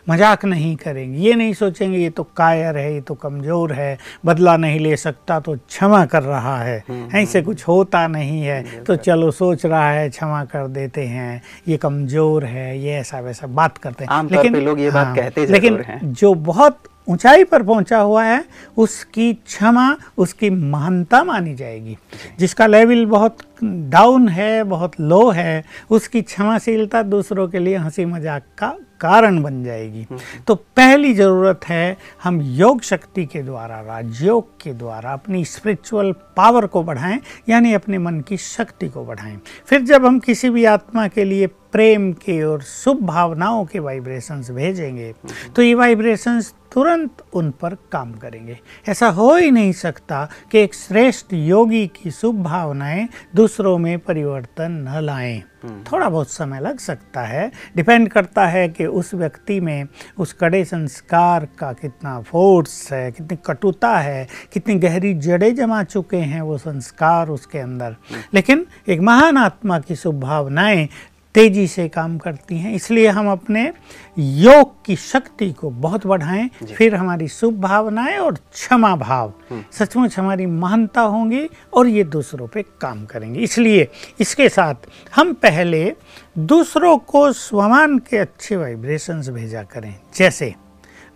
मज़ाक 0.09 0.45
नहीं 0.45 0.75
करेंगे 0.75 1.19
ये 1.19 1.33
नहीं 1.33 1.53
सोचेंगे 1.53 1.97
ये 1.97 2.09
तो 2.09 2.23
कायर 2.37 2.77
है 2.77 2.93
ये 2.93 3.01
तो 3.01 3.13
कमज़ोर 3.15 3.73
है 3.73 3.97
बदला 4.25 4.55
नहीं 4.57 4.79
ले 4.79 4.95
सकता 4.97 5.39
तो 5.39 5.55
क्षमा 5.57 6.05
कर 6.05 6.23
रहा 6.23 6.57
है। 6.57 6.83
ऐसे 7.15 7.41
कुछ 7.41 7.67
होता 7.67 8.05
नहीं 8.07 8.41
है 8.41 8.83
तो 8.83 8.95
चलो 8.97 9.31
सोच 9.31 9.65
रहा 9.65 9.89
है 9.89 10.09
क्षमा 10.09 10.43
कर 10.45 10.67
देते 10.69 11.05
हैं 11.05 11.41
ये 11.67 11.77
कमज़ोर 11.79 12.45
है 12.45 12.79
ये 12.79 12.93
ऐसा 12.95 13.19
वैसा 13.19 13.47
बात 13.49 13.77
करते 13.77 14.05
हैं। 14.05 14.23
लेकिन 14.31 14.55
लोग 14.55 14.79
ये 14.79 14.91
बात 14.91 15.15
कहते 15.15 15.45
ज़रूर 15.45 15.53
लेकिन 15.53 16.13
जो 16.13 16.33
बहुत 16.33 16.79
ऊंचाई 17.09 17.43
पर 17.43 17.63
पहुँचा 17.63 17.99
हुआ 17.99 18.23
है, 18.23 18.43
उसकी 18.77 19.33
क्षमा, 19.33 19.95
उसकी 20.17 20.49
महानता 20.49 21.23
मानी 21.23 21.55
जाएगी। 21.55 21.97
जिसका 22.39 22.67
लेवल 22.67 23.05
बहुत 23.05 23.37
डाउन 23.63 24.27
है, 24.29 24.63
बहुत 24.63 24.99
लो 25.01 25.29
है, 25.29 25.63
उसकी 25.89 26.21
क्षमाशीलता 26.21 27.01
दूसरों 27.03 27.47
के 27.47 27.59
लिए 27.59 27.77
हँसी 27.77 28.05
मज़ाक 28.05 28.43
का 28.57 28.75
कारण 29.01 29.41
बन 29.43 29.63
जाएगी। 29.63 30.05
तो 30.47 30.55
पहली 30.55 31.13
ज़रूरत 31.13 31.65
है, 31.65 31.97
हम 32.23 32.41
योग 32.41 32.81
शक्ति 32.81 33.25
के 33.25 33.41
द्वारा, 33.43 33.79
राजयोग 33.81 34.49
के 34.61 34.73
द्वारा 34.73 35.13
अपनी 35.13 35.43
स्पिरिचुअल 35.45 36.11
पावर 36.37 36.65
को 36.65 36.83
बढ़ाएँ, 36.83 37.19
यानी 37.49 37.73
अपने 37.73 37.97
मन 37.97 38.19
की 38.19 38.37
शक्ति 38.37 38.89
को 38.89 39.05
बढ़ाएँ। 39.05 39.39
फिर 39.67 39.81
जब 39.81 40.05
हम 40.05 40.19
किसी 40.19 40.49
भी 40.49 40.65
आत्मा 40.65 41.07
के 41.07 41.23
लिए 41.23 41.47
प्रेम 41.71 42.11
के 42.15 42.41
और 42.43 42.61
शुभ 42.61 43.01
भावनाओं 43.05 43.65
के 43.65 43.79
वाइब्रेशंस 43.79 44.49
भेजेंगे 44.51 45.13
तो 45.55 45.61
ये 45.61 45.73
वाइब्रेशंस 45.73 46.53
तुरंत 46.73 47.23
उन 47.33 47.51
पर 47.51 47.75
काम 47.91 48.13
करेंगे। 48.13 48.59
ऐसा 48.89 49.07
हो 49.07 49.35
ही 49.35 49.51
नहीं 49.51 49.71
सकता 49.71 50.29
कि 50.51 50.59
एक 50.59 50.73
श्रेष्ठ 50.73 51.33
योगी 51.33 51.87
की 51.87 52.11
शुभ 52.11 52.43
भावनाएँ 52.43 53.07
दूसरों 53.35 53.77
में 53.77 53.99
परिवर्तन 53.99 54.85
न 54.89 54.99
लाएँ। 55.01 55.43
थोड़ा 55.65 56.09
बहुत 56.09 56.29
समय 56.31 56.59
लग 56.59 56.79
सकता 56.79 57.21
है। 57.21 57.51
डिपेंड 57.75 58.09
करता 58.09 58.45
है 58.47 58.69
कि 58.69 58.85
उस 58.85 59.13
व्यक्ति 59.13 59.59
में 59.59 59.87
उस 60.17 60.33
कड़े 60.33 60.63
संस्कार 60.65 61.47
का 61.59 61.73
कितना 61.73 62.21
फोर्स 62.21 62.93
है 62.93 63.11
कितनी 63.11 63.37
कटुता 63.45 63.97
है 63.97 64.27
कितनी 64.53 64.75
गहरी 64.75 65.13
जड़ें 65.13 65.55
जमा 65.55 65.83
चुके 65.83 66.17
हैं 66.17 66.41
वो 66.41 66.57
संस्कार 66.57 67.29
उसके 67.29 67.59
अंदर। 67.59 67.95
लेकिन 68.33 68.65
एक 68.89 68.99
महान 68.99 69.37
आत्मा 69.37 69.79
की 69.79 69.95
शुभ 69.95 70.19
भावनाएँ 70.19 70.87
तेज़ी 71.35 71.65
से 71.67 71.87
काम 71.89 72.17
करती 72.17 72.57
हैं 72.57 72.73
इसलिए 72.75 73.07
हम 73.07 73.29
अपने 73.31 73.71
योग 74.17 74.73
की 74.85 74.95
शक्ति 74.95 75.51
को 75.51 75.69
बहुत 75.69 76.05
बढ़ाएँ 76.07 76.49
फिर 76.67 76.95
हमारी 76.95 77.27
शुभ 77.27 77.59
भावनाएँ 77.61 78.17
और 78.17 78.35
क्षमा 78.35 78.95
भाव। 78.95 79.33
सचमुच 79.73 80.17
हमारी 80.19 80.45
महानता 80.45 81.01
होंगी 81.01 81.47
और 81.73 81.87
ये 81.87 82.03
दूसरों 82.05 82.47
पे 82.47 82.61
काम 82.81 83.05
करेंगे। 83.05 83.39
इसलिए 83.39 83.87
इसके 84.19 84.49
साथ 84.49 84.89
हम 85.15 85.33
पहले 85.33 85.93
दूसरों 86.37 86.97
को 86.97 87.31
स्वमान 87.33 87.97
के 87.99 88.17
अच्छे 88.17 88.55
वाइब्रेशंस 88.55 89.29
भेजा 89.29 89.63
करें। 89.63 89.93
जैसे 90.15 90.53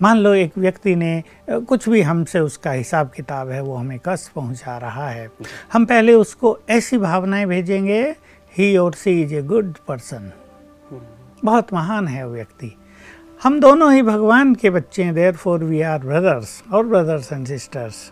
मान 0.01 0.17
लो 0.17 0.33
एक 0.33 0.57
व्यक्ति 0.57 0.95
ने 0.95 1.23
कुछ 1.49 1.87
भी 1.89 2.01
हमसे 2.01 2.39
उसका 2.39 2.71
हिसाब 2.71 3.11
किताब 3.15 3.49
है 3.49 3.61
वो 3.61 3.75
हमें 3.75 3.99
कष्ट 4.05 4.31
पहुँचा 4.31 4.77
रहा 4.77 5.09
है। 5.09 5.29
हम 5.73 5.85
पहले 5.85 6.13
उसको 6.13 6.57
ऐसी 6.69 6.97
भावनाएँ 6.97 7.45
भेजेंगे 7.45 8.03
ही 8.57 8.75
और 8.77 8.93
she 8.93 9.21
is 9.21 9.33
a 9.35 9.41
good 9.41 9.73
person 9.87 10.31
बहुत 11.45 11.73
महान 11.73 12.07
है 12.07 12.25
वो 12.27 12.33
व्यक्ति। 12.33 12.71
हम 13.43 13.59
दोनों 13.59 13.91
ही 13.93 14.01
भगवान 14.01 14.53
के 14.55 14.69
बच्चे 14.69 15.03
हैं 15.03 15.13
there 15.15 15.35
for 15.35 15.63
we 15.63 15.81
are 15.81 15.99
brothers 15.99 16.63
और 16.73 16.85
ब्रदर्स 16.85 17.31
एंड 17.33 17.47
सिस्टर्स 17.47 18.11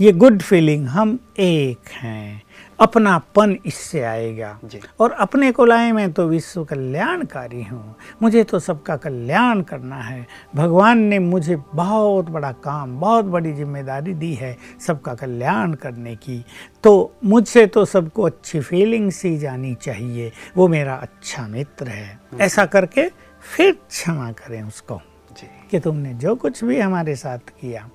ये 0.00 0.12
गुड 0.12 0.42
फीलिंग 0.42 0.86
हम 0.88 1.18
एक 1.38 1.88
हैं। 1.92 2.42
अपनापन 2.80 3.56
इससे 3.66 4.02
आएगा। 4.02 4.58
और 5.00 5.12
अपने 5.12 5.50
को 5.52 5.64
लाए 5.64 5.90
मैं 5.92 6.12
तो 6.12 6.26
विश्व 6.28 6.64
कल्याणकारी 6.64 7.62
हूँ। 7.62 7.94
मुझे 8.22 8.44
तो 8.44 8.58
सबका 8.58 8.96
कल्याण 8.96 9.62
करना 9.62 9.96
है। 9.96 10.26
भगवान 10.54 10.98
ने 10.98 11.18
मुझे 11.18 11.56
बहुत 11.74 12.30
बड़ा 12.30 12.52
काम 12.64 12.98
बहुत 13.00 13.24
बड़ी 13.24 13.52
ज़िम्मेदारी 13.52 14.14
दी 14.14 14.32
है 14.34 14.56
सबका 14.86 15.14
कल्याण 15.14 15.74
करने 15.74 16.14
की। 16.16 16.44
तो 16.84 17.14
मुझसे 17.24 17.66
तो 17.66 17.84
सबको 17.84 18.22
अच्छी 18.22 18.60
फीलिंग्स 18.60 19.24
ही 19.24 19.36
जानी 19.38 19.74
चाहिए। 19.74 20.30
वो 20.56 20.68
मेरा 20.68 20.94
अच्छा 20.94 21.46
मित्र 21.48 21.88
है। 21.88 22.18
ऐसा 22.40 22.66
करके 22.66 23.08
फिर 23.44 23.72
क्षमा 23.72 24.30
करें 24.34 24.62
उसको 24.62 25.00
कि 25.70 25.78
तुमने 25.80 26.14
जो 26.14 26.34
कुछ 26.34 26.64
भी 26.64 26.78
हमारे 26.80 27.14
साथ 27.16 27.38
किया। 27.50 27.88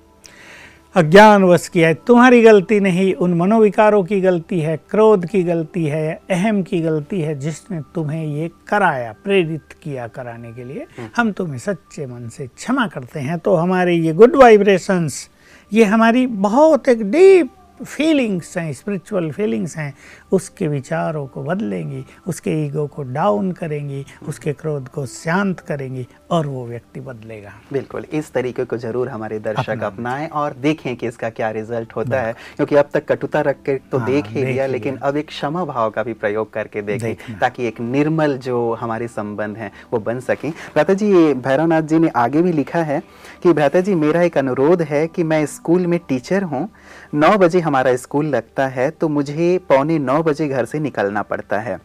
अज्ञानवश 0.94 1.66
किया 1.68 1.88
है। 1.88 1.94
तुम्हारी 1.94 2.40
गलती 2.42 2.78
नहीं 2.80 3.12
उन 3.14 3.34
मनोविकारों 3.34 4.02
की 4.04 4.20
गलती 4.20 4.60
है 4.60 4.76
क्रोध 4.90 5.26
की 5.26 5.42
गलती 5.42 5.84
है 5.84 6.20
अहम 6.30 6.62
की 6.62 6.80
गलती 6.80 7.20
है 7.20 7.38
जिसने 7.38 7.80
तुम्हें 7.94 8.24
ये 8.26 8.50
कराया 8.68 9.14
प्रेरित 9.24 9.72
किया 9.82 10.06
कराने 10.06 10.52
के 10.52 10.64
लिए। 10.64 10.86
हम 11.16 11.32
तुम्हें 11.32 11.58
सच्चे 11.58 12.06
मन 12.06 12.28
से 12.28 12.46
क्षमा 12.46 12.86
करते 12.86 13.20
हैं। 13.20 13.38
तो 13.38 13.54
हमारे 13.54 13.94
ये 13.94 14.12
गुड 14.12 14.36
वाइब्रेशंस 14.36 15.28
ये 15.72 15.84
हमारी 15.84 16.26
बहुत 16.26 16.88
एक 16.88 17.10
डीप 17.10 17.50
फीलिंग्स 17.80 18.56
हैं 18.58 18.72
स्पिरिचुअल 18.72 19.30
फीलिंग्स 19.32 19.76
हैं 19.76 19.92
उसके 20.32 20.68
विचारों 20.68 21.26
को 21.26 21.42
बदलेंगी 21.44 22.04
उसके 22.28 22.50
ईगो 22.64 22.86
को 22.86 23.02
डाउन 23.12 23.50
करेंगी 23.52 24.04
उसके 24.28 24.52
क्रोध 24.52 24.88
को 24.88 25.04
शांत 25.06 25.60
करेंगी 25.60 26.06
और 26.30 26.46
वो 26.46 26.66
व्यक्ति 26.66 27.00
बदलेगा। 27.00 27.52
बिल्कुल 27.72 28.04
इस 28.12 28.32
तरीके 28.32 28.64
को 28.64 28.76
ज़रूर 28.76 29.08
हमारे 29.08 29.38
दर्शक 29.38 29.82
अपनाएँ। 29.82 30.28
और 30.30 30.54
देखें 30.60 30.96
कि 30.96 31.06
इसका 31.06 31.30
क्या 31.30 31.50
रिज़ल्ट 31.50 31.96
होता 31.96 32.20
है 32.20 32.32
क्योंकि 32.56 32.76
अब 32.76 32.88
तक 32.94 33.06
कटुता 33.08 33.40
रख 33.40 33.62
के 33.62 33.76
तो 33.90 33.98
हाँ, 33.98 34.06
देख 34.06 34.26
ही 34.26 34.44
लिया 34.44 34.66
लेकिन 34.66 34.96
अब 34.98 35.16
एक 35.16 35.28
क्षमा 35.28 35.64
भाव 35.64 35.90
का 35.90 36.02
भी 36.02 36.12
प्रयोग 36.14 36.52
करके 36.52 36.82
देखें। 36.82 37.38
ताकि 37.40 37.66
एक 37.68 37.80
निर्मल 37.80 38.36
जो 38.38 38.72
हमारे 38.74 39.08
संबंध 39.08 39.56
हैं 39.56 39.70
वो 39.92 39.98
बन 40.00 40.20
सकें। 40.20 40.50
भ्राता 40.50 40.94
जी 40.94 41.12
भैरवनाथ 41.34 41.82
जी 41.82 41.98
ने 41.98 42.08
आगे 42.16 42.42
भी 42.42 42.52
लिखा 42.52 42.82
है 42.82 43.02
कि 43.42 43.52
भ्राता 43.52 43.80
जी 43.80 43.94
मेरा 43.96 44.22
एक 44.22 44.38
अनुरोध 44.38 44.82
है 44.82 45.06
कि 45.06 45.22
मैं 45.24 45.44
स्कूल 45.48 45.86
में 45.86 45.98
टीचर 46.08 46.42
हूँ 46.44 46.68
नौ 47.14 47.36
बजे 47.38 47.60
हमारा 47.70 47.94
स्कूल 47.96 48.26
लगता 48.26 48.66
है 48.68 48.90
तो 48.90 49.08
मुझे 49.08 49.58
पौने 49.68 49.98
नौ 50.00 50.22
बजे 50.22 50.48
घर 50.48 50.64
से 50.64 50.78
निकलना 50.80 51.22
पड़ता 51.24 51.58
है। 51.58 51.78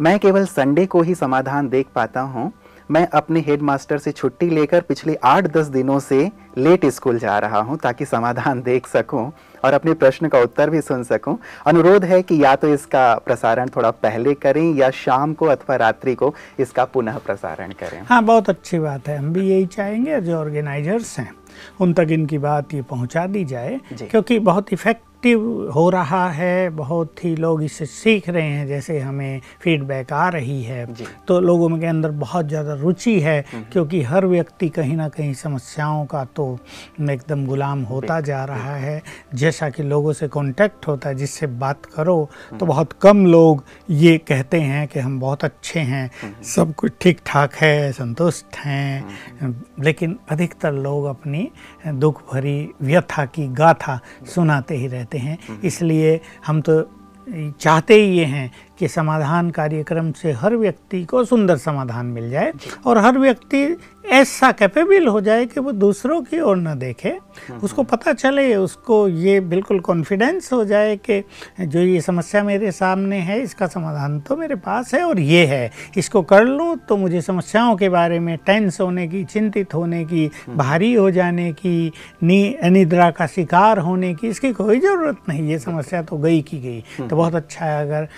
मैं 0.00 0.18
केवल 0.18 0.44
संडे 0.46 0.86
को 0.86 1.02
ही 1.02 1.14
समाधान 1.14 1.68
देख 1.68 1.86
पाता 1.94 2.20
हूँ। 2.20 2.50
मैं 2.90 3.06
अपने 3.08 3.40
हेडमास्टर 3.40 3.98
से 3.98 4.12
छुट्टी 4.12 4.48
लेकर 4.50 4.80
पिछले 4.80 5.14
आठ 5.24 5.46
दस 5.46 5.66
दिनों 5.66 5.98
से 6.00 6.30
लेट 6.58 6.86
स्कूल 6.86 7.18
जा 7.18 7.38
रहा 7.38 7.60
हूँ, 7.60 7.76
ताकि 7.78 8.04
समाधान 8.04 8.62
देख 8.70 8.86
सकूँ 8.86 9.30
और 9.64 9.72
अपने 9.72 9.94
प्रश्न 9.94 10.28
का 10.28 10.38
उत्तर 10.40 10.70
भी 10.70 10.80
सुन 10.80 11.02
सकूँ। 11.04 11.36
अनुरोध 11.66 12.04
है 12.04 12.20
कि 12.22 12.42
या 12.44 12.54
तो 12.56 12.68
इसका 12.68 13.14
प्रसारण 13.16 13.68
थोड़ा 13.76 13.90
पहले 13.90 14.34
करें 14.34 14.74
या 14.74 14.90
शाम 14.96 15.34
को 15.34 15.46
अथवा 15.46 15.76
रात्रि 15.76 16.14
को 16.14 16.34
इसका 16.58 16.84
पुनः 16.84 17.18
प्रसारण 17.18 17.72
करें। 17.72 18.00
हाँ 18.02 18.22
बहुत 18.24 18.50
अच्छी 18.50 18.78
बात 18.78 19.08
है। 19.08 19.18
हम 19.18 19.32
भी 19.32 19.48
यही 19.50 19.66
चाहेंगे, 19.66 20.20
जो 20.20 20.36
ऑर्गेनाइजर्स 20.38 21.18
हैं। 21.18 21.30
उन 21.80 21.92
तक 21.92 22.06
इनकी 22.10 22.38
बात 22.38 22.74
ये 22.74 22.82
पहुँचा 22.82 23.26
दी 23.26 23.44
जाए 23.44 23.80
क्योंकि 23.92 24.38
बहुत 24.38 24.72
इफ़ेक्टिव 25.24 25.70
हो 25.72 25.88
रहा 25.90 26.28
है 26.30 26.68
बहुत 26.70 27.24
ही 27.24 27.34
लोग 27.36 27.62
इससे 27.62 27.86
सीख 27.86 28.28
रहे 28.28 28.42
हैं 28.42 28.66
जैसे 28.66 28.98
हमें 29.00 29.40
फीडबैक 29.62 30.12
आ 30.12 30.28
रही 30.28 30.62
है। 30.62 30.86
तो 31.28 31.38
लोगों 31.40 31.68
में 31.68 31.78
के 31.80 31.86
अंदर 31.86 32.10
बहुत 32.18 32.48
ज़्यादा 32.48 32.74
रुचि 32.74 33.18
है 33.20 33.44
क्योंकि 33.72 34.02
हर 34.02 34.26
व्यक्ति 34.26 34.68
कहीं 34.68 34.96
ना 34.96 35.08
कहीं 35.08 35.34
समस्याओं 35.34 36.04
का 36.06 36.24
तो 36.36 36.46
एकदम 37.02 37.44
गुलाम 37.46 37.82
होता 37.82 38.20
जा 38.20 38.44
रहा 38.44 38.74
है। 38.76 39.02
जैसा 39.34 39.68
कि 39.70 39.82
लोगों 39.82 40.12
से 40.12 40.28
कांटेक्ट 40.28 40.86
होता 40.88 41.08
है 41.08 41.14
जिससे 41.14 41.46
बात 41.46 41.86
करो 41.86 42.28
तो 42.60 42.66
बहुत 42.66 42.92
कम 43.02 43.24
लोग 43.26 43.64
ये 43.90 44.16
कहते 44.18 44.60
हैं 44.60 44.86
कि 44.88 44.98
हम 44.98 45.18
बहुत 45.20 45.44
अच्छे 45.44 45.80
हैं 45.82 46.10
सब 46.46 46.74
कुछ 46.74 46.92
ठीक 47.00 47.20
ठाक 47.26 47.54
है 47.54 47.92
संतुष्ट 47.92 48.56
हैं। 48.56 49.54
लेकिन 49.82 50.18
अधिकतर 50.30 50.72
लोग 50.74 51.04
अपनी 51.06 51.48
दुख 51.86 52.22
भरी 52.32 52.58
व्यथा 52.82 53.24
की 53.26 53.46
गाथा 53.54 53.98
सुनाते 54.34 54.76
ही 54.76 54.86
रहते 54.88 55.11
हैं। 55.18 55.60
इसलिए 55.60 56.20
हम 56.46 56.60
तो 56.60 56.82
चाहते 57.60 57.94
ही 57.94 58.16
ये 58.18 58.24
हैं 58.24 58.50
कि 58.78 58.88
समाधान 58.88 59.50
कार्यक्रम 59.50 60.10
से 60.12 60.32
हर 60.32 60.56
व्यक्ति 60.56 61.04
को 61.04 61.24
सुंदर 61.24 61.56
समाधान 61.56 62.06
मिल 62.06 62.30
जाए 62.30 62.52
और 62.86 62.98
हर 62.98 63.18
व्यक्ति 63.18 63.66
ऐसा 64.10 64.50
कैपेबल 64.52 65.06
हो 65.06 65.20
जाए 65.20 65.44
कि 65.46 65.60
वो 65.60 65.72
दूसरों 65.72 66.20
की 66.22 66.40
ओर 66.40 66.56
न 66.56 66.78
देखे। 66.78 67.12
उसको 67.62 67.82
पता 67.82 68.12
चले, 68.12 68.54
उसको 68.56 69.06
ये 69.08 69.38
बिल्कुल 69.42 69.80
कॉन्फिडेंस 69.80 70.52
हो 70.52 70.64
जाए 70.64 70.96
कि 71.00 71.22
जो 71.60 71.80
ये 71.80 72.00
समस्या 72.00 72.42
मेरे 72.44 72.72
सामने 72.72 73.18
है, 73.18 73.40
इसका 73.42 73.66
समाधान 73.66 74.18
तो 74.20 74.36
मेरे 74.36 74.54
पास 74.56 74.94
है 74.94 75.02
और 75.04 75.20
ये 75.20 75.44
है। 75.46 75.70
इसको 75.96 76.22
कर 76.22 76.44
लूँ 76.44 76.76
तो 76.88 76.96
मुझे 76.96 77.20
समस्याओं 77.20 77.76
के 77.76 77.88
बारे 77.88 78.18
में 78.18 78.36
टेंस 78.46 78.80
होने 78.80 79.06
की, 79.08 79.22
चिंतित 79.24 79.74
होने 79.74 80.04
की, 80.04 80.30
भारी 80.48 80.92
हो 80.94 81.10
जाने 81.10 81.52
की, 81.52 81.92
नी, 82.22 82.52
अनिद्रा 82.54 83.10
का 83.10 83.26
शिकार 83.26 83.78
होने 83.78 84.12
की 84.14 84.28
इसकी 84.28 84.52
कोई 84.52 84.80
ज़रूरत 84.80 85.28
नहीं। 85.28 85.48
ये 85.50 85.58
समस्या 85.58 86.02
तो 86.02 86.16
गई 86.18 86.40
की 86.42 86.58
गई। 86.58 87.06
तो 87.08 87.16
बहुत 87.16 87.34
अच्छा 87.34 87.64
है 87.64 87.82
अगर 87.82 88.08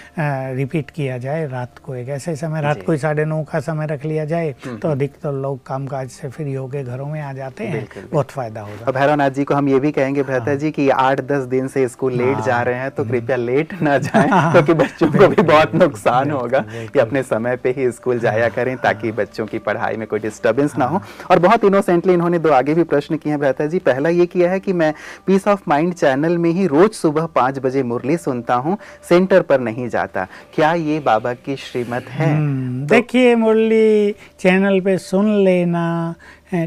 रिपीट 0.54 0.90
किया 0.90 1.18
जाए 1.18 1.46
रात 1.48 1.78
को 1.78 1.94
एक। 1.94 2.08
ऐसे 2.10 2.34
समय 2.36 2.60
रात 2.62 2.82
को 2.82 2.92
ही 2.92 2.98
साढ़े 2.98 3.24
नौ 3.24 3.42
का 3.42 3.60
समय 3.62 3.86
रख 3.86 4.04
लिया 4.04 4.24
जाए 4.24 4.54
तो 4.82 4.88
अधिकतर 4.88 5.32
लोग 5.34 5.64
कामकाज 5.66 6.08
से 6.10 6.28
फ्री 6.30 6.52
होके 6.54 6.82
घरों 6.84 7.06
में 7.06 7.20
आ 7.22 7.32
जाते 7.32 7.64
हैं। 7.64 7.86
बहुत 8.12 8.30
फ़ायदा 8.30 8.60
होगा। 8.60 8.92
भैरवनाथ 8.92 9.30
जी 9.30 9.44
को 9.44 9.54
हम 9.54 9.68
ये 9.68 9.78
भी 9.80 9.92
कहेंगे 9.92 10.22
भ्राता 10.22 10.54
जी 10.54 10.70
की 10.70 10.88
आठ 10.90 11.20
दस 11.22 11.44
दिन 11.46 11.68
से 11.68 11.86
स्कूल 11.88 12.12
लेट 12.14 12.40
जा 12.40 12.60
रहे 12.62 12.74
हैं 12.74 12.90
तो 12.90 13.04
कृपया 13.04 13.36
लेट 13.36 13.72
ना 13.82 13.96
जाए 14.00 14.28
क्योंकि 14.52 14.74
बच्चों 14.74 15.10
को 15.12 15.28
भी 15.28 15.42
बहुत 15.42 15.74
नुकसान 15.74 16.30
होगा 16.30 16.64
कि 16.70 16.98
अपने 16.98 17.22
समय 17.24 17.56
पे 17.56 17.74
ही 17.76 17.90
स्कूल 17.92 18.18
जाया 18.20 18.48
करें 18.50 18.76
ताकि 18.78 19.12
बच्चों 19.14 19.46
की 19.46 19.58
पढ़ाई 19.60 19.96
में 19.96 20.06
कोई 20.06 20.18
डिस्टर्बेंस 20.20 20.76
ना 20.78 20.84
हो। 20.84 21.00
और 21.30 21.38
बहुत 21.38 21.64
इनोसेंटली 21.64 22.12
इन्होंने 22.12 22.38
दो 22.38 22.52
आगे 22.52 22.74
भी 22.74 22.84
प्रश्न 22.84 23.16
किए 23.16 23.32
हैं 23.32 23.40
भ्राता 23.40 23.66
जी। 23.66 23.78
पहला 23.80 24.08
ये 24.10 24.26
किया 24.26 24.50
है 24.50 24.60
कि 24.60 24.72
मैं 24.74 24.92
पीस 25.26 25.48
ऑफ़ 25.48 25.62
माइंड 25.68 25.94
चैनल 25.94 26.38
में 26.38 26.50
ही 26.50 26.66
रोज 26.66 26.90
सुबह 26.92 27.26
पाँच 27.34 27.58
बजे 27.58 27.82
मुरली 27.84 28.16
सुनता 28.18 28.54
हूँ 28.56 28.76
सेंटर 29.08 29.42
पर 29.42 29.60
नहीं 29.60 29.88
जाता। 29.88 30.26
क्या 30.54 30.72
ये 30.74 30.98
बाबा 31.00 31.32
की 31.34 31.56
श्रीमत 31.56 32.04
है? 32.08 32.34
हम्म, 32.36 32.86
देखिए 32.86 33.34
मुरली 33.34 34.12
चैनल 34.40 34.80
पे 34.80 34.96
सुन 34.98 35.34
लेना। 35.44 36.14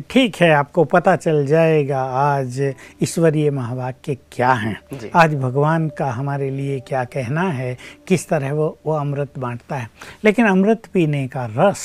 ठीक 0.10 0.36
है 0.36 0.52
आपको 0.52 0.84
पता 0.84 1.16
चल 1.16 1.46
जाएगा 1.48 2.02
आज 2.04 2.60
ईश्वरीय 3.04 3.52
महावाक्य 3.52 4.16
क्या। 4.32 4.52
हैं। 4.54 4.80
आज 5.16 5.36
भगवान 5.36 5.88
का 5.90 6.12
हमारे 6.12 6.50
लिए 6.50 6.80
क्या 6.80 7.04
कहना 7.04 7.42
है 7.42 7.78
किस 8.08 8.28
तरह 8.30 8.54
वो 8.54 8.78
वो 8.86 8.94
अमृत 8.94 9.40
बांटता 9.40 9.76
है। 9.76 9.90
लेकिन 10.24 10.46
अमृत 10.46 10.86
पीने 10.94 11.28
का 11.28 11.46
रस 11.58 11.84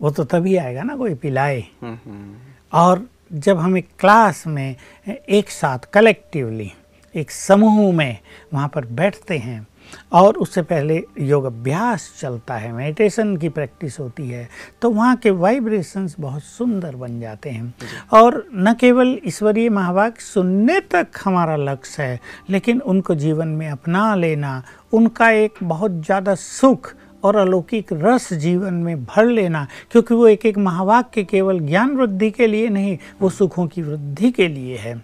वो 0.00 0.10
तो 0.10 0.24
तभी 0.24 0.56
आएगा 0.56 0.82
ना 0.82 0.96
कोई 0.96 1.14
पिलाए। 1.14 1.60
हम्म, 1.82 1.98
हम्म, 2.06 2.34
और 2.72 3.06
जब 3.32 3.58
हम 3.58 3.76
एक 3.78 3.88
क्लास 3.98 4.46
में 4.46 4.74
एक 5.08 5.50
साथ 5.50 5.78
कलेक्टिवली 5.92 6.72
एक 7.14 7.30
समूह 7.30 7.92
में 7.94 8.18
वहाँ 8.54 8.68
पर 8.68 8.84
बैठते 8.84 9.38
हैं 9.38 9.66
और 10.12 10.36
उससे 10.36 10.62
पहले 10.62 11.02
योग 11.20 11.44
अभ्यास 11.44 12.10
चलता 12.20 12.54
है 12.54 12.72
मेडिटेशन 12.72 13.36
की 13.36 13.48
प्रैक्टिस 13.48 13.98
होती 14.00 14.28
है 14.28 14.48
तो 14.82 14.90
वहाँ 14.90 15.16
के 15.16 15.30
वाइब्रेशंस 15.30 16.16
बहुत 16.20 16.42
सुंदर 16.42 16.96
बन 16.96 17.20
जाते 17.20 17.50
हैं। 17.50 17.74
और 18.12 18.44
न 18.54 18.74
केवल 18.80 19.18
ईश्वरीय 19.26 19.68
महावाक्य 19.68 20.24
सुनने 20.24 20.80
तक 20.90 21.22
हमारा 21.24 21.56
लक्ष्य 21.56 22.02
है 22.02 22.20
लेकिन 22.50 22.80
उनको 22.80 23.14
जीवन 23.14 23.48
में 23.48 23.68
अपना 23.70 24.14
लेना 24.14 24.62
उनका 24.92 25.30
एक 25.30 25.58
बहुत 25.62 26.04
ज़्यादा 26.04 26.34
सुख 26.34 26.94
और 27.24 27.36
अलौकिक 27.36 27.88
रस 27.92 28.32
जीवन 28.32 28.74
में 28.74 29.04
भर 29.04 29.26
लेना 29.26 29.66
क्योंकि 29.92 30.14
वो 30.14 30.26
एक 30.28 30.44
एक 30.46 30.58
महावाक्य 30.58 31.22
केवल 31.24 31.58
ज्ञान 31.58 31.96
वृद्धि 31.96 32.30
के 32.30 32.46
लिए 32.46 32.68
नहीं 32.68 32.96
वो 33.20 33.30
सुखों 33.30 33.66
की 33.66 33.82
वृद्धि 33.82 34.30
के 34.30 34.48
लिए 34.48 34.76
है। 34.76 34.94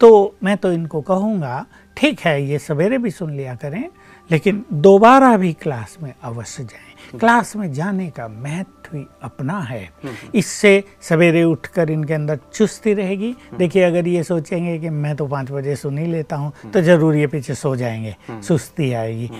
तो 0.00 0.36
मैं 0.44 0.56
तो 0.56 0.72
इनको 0.72 1.00
कहूँगा 1.00 1.64
ठीक 1.96 2.20
है 2.20 2.42
ये 2.44 2.58
सवेरे 2.58 2.98
भी 2.98 3.10
सुन 3.10 3.30
लिया 3.30 3.54
करें 3.54 3.84
लेकिन 4.30 4.64
दोबारा 4.72 5.36
भी 5.36 5.52
क्लास 5.52 5.96
में 6.02 6.14
अवश्य 6.22 6.64
जाएँ। 6.64 7.18
क्लास 7.18 7.56
में 7.56 7.72
जाने 7.72 8.10
का 8.10 8.28
महत्व 8.28 8.79
ही 8.92 9.04
अपना 9.22 9.58
है। 9.60 9.88
इससे 10.34 10.72
सवेरे 11.02 11.42
उठकर 11.44 11.90
इनके 11.90 12.14
अंदर 12.14 12.38
चुस्ती 12.54 12.94
रहेगी। 12.94 13.34
देखिए 13.58 13.82
अगर 13.82 14.08
ये 14.08 14.22
सोचेंगे 14.22 14.78
कि 14.78 14.90
मैं 14.90 15.14
तो 15.16 15.26
पाँच 15.26 15.50
बजे 15.50 15.76
सुन 15.76 15.98
ही 15.98 16.06
लेता 16.06 16.36
हूँ 16.36 16.52
तो 16.72 16.80
ज़रूर 16.82 17.16
ये 17.16 17.26
पीछे 17.26 17.54
सो 17.54 17.74
जाएँगे 17.76 18.14
सुस्ती 18.42 18.92
आएगी। 18.92 19.30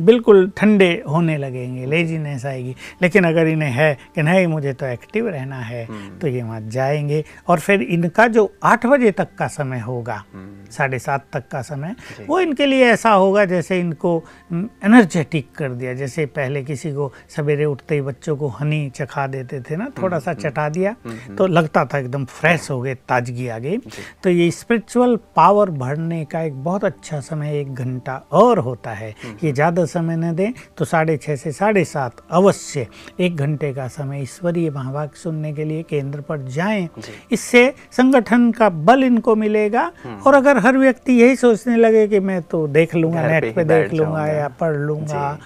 बिल्कुल 0.00 0.50
ठंडे 0.56 0.90
होने 1.08 1.36
लगेंगे 1.38 1.86
लेजीनेस 1.86 2.46
आएगी। 2.46 2.74
लेकिन 3.02 3.24
अगर 3.24 3.46
इन्हें 3.48 3.70
है 3.72 3.92
कि 4.14 4.22
नहीं 4.22 4.46
मुझे 4.46 4.72
तो 4.72 4.86
एक्टिव 4.86 5.28
रहना 5.28 5.60
है 5.60 5.86
तो 6.20 6.28
ये 6.28 6.42
वहाँ 6.42 6.60
जाएँगे। 6.68 7.24
और 7.48 7.60
फिर 7.60 7.82
इनका 7.82 8.26
जो 8.28 8.50
आठ 8.64 8.86
बजे 8.86 9.10
तक 9.12 9.34
का 9.38 9.46
समय 9.48 9.80
होगा 9.80 10.22
साढ़े 10.70 10.98
सात 10.98 11.26
तक 11.32 11.48
का 11.48 11.60
समय 11.62 11.94
वो 12.26 12.40
इनके 12.40 12.66
लिए 12.66 12.84
ऐसा 12.86 13.10
होगा 13.10 13.44
जैसे 13.44 13.78
इनको 13.80 14.22
एनर्जेटिक 14.52 15.50
कर 15.56 15.68
दिया। 15.70 15.92
जैसे 15.94 16.26
पहले 16.28 16.62
किसी 16.64 16.92
को 16.92 17.12
सवेरे 17.28 17.64
उठते 17.64 17.94
ही 17.94 18.00
बच्चों 18.02 18.36
को 18.36 18.48
हनी 18.58 18.88
चखा 18.90 19.26
देते 19.26 19.60
थे 19.60 19.76
ना 19.76 19.88
थोड़ा 19.98 20.18
सा 20.18 20.32
चटा 20.34 20.68
दिया 20.68 20.94
तो 21.38 21.46
लगता 21.46 21.84
था 21.84 21.98
एकदम 21.98 22.24
फ्रेश 22.26 22.70
हो 22.70 22.80
गए 22.80 22.94
ताजगी 23.08 23.48
आ 23.48 23.58
गई। 23.58 23.76
तो 24.22 24.30
ये 24.30 24.50
स्पिरिचुअल 24.52 25.16
पावर 25.36 25.70
बढ़ने 25.72 26.24
का 26.24 26.40
एक 26.42 26.62
बहुत 26.64 26.84
अच्छा 26.84 27.20
समय 27.22 27.58
एक 27.60 27.74
घंटा 27.74 28.14
और 28.32 28.58
होता 28.58 28.90
है। 28.92 29.14
ये 29.44 29.52
ज़्यादा 29.52 29.84
समय 29.86 30.16
न 30.16 30.34
दें 30.34 30.52
तो 30.78 30.84
साढ़े 30.84 31.16
छः 31.16 31.36
से 31.36 31.52
साढ़े 31.52 31.84
सात 31.86 32.22
अवश्य 32.32 32.86
एक 33.20 33.36
घंटे 33.36 33.72
का 33.74 33.88
समय 33.88 34.22
ईश्वरीय 34.22 34.70
महावाक्य 34.70 35.20
सुनने 35.20 35.52
के 35.52 35.64
लिए 35.64 35.82
केंद्र 35.82 36.20
पर 36.20 36.42
जाएँ। 36.50 36.88
इससे 37.32 37.68
संगठन 37.92 38.50
का 38.52 38.68
बल 38.70 39.04
इनको 39.04 39.34
मिलेगा 39.36 39.90
और 40.26 40.34
अगर 40.34 40.58
हर 40.58 40.78
व्यक्ति 40.78 41.12
यही 41.12 41.36
सोचने 41.36 41.76
लगे 41.76 42.06
कि 42.08 42.20
मैं 42.20 42.40
तो 42.42 42.66
देख 42.68 42.94
लूँगा 42.94 43.22
पे 43.22 43.28
नेट 43.30 43.54
पे 43.54 43.64
देख 43.64 43.92
लूँगा 43.92 44.26
या 44.26 44.48
पढ़ 44.60 44.76
लूँगा 44.76 45.38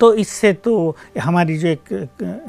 तो 0.00 0.12
इससे 0.14 0.52
तो 0.64 0.74
हमारी 1.20 1.56
जो 1.58 1.68
एक 1.68 1.88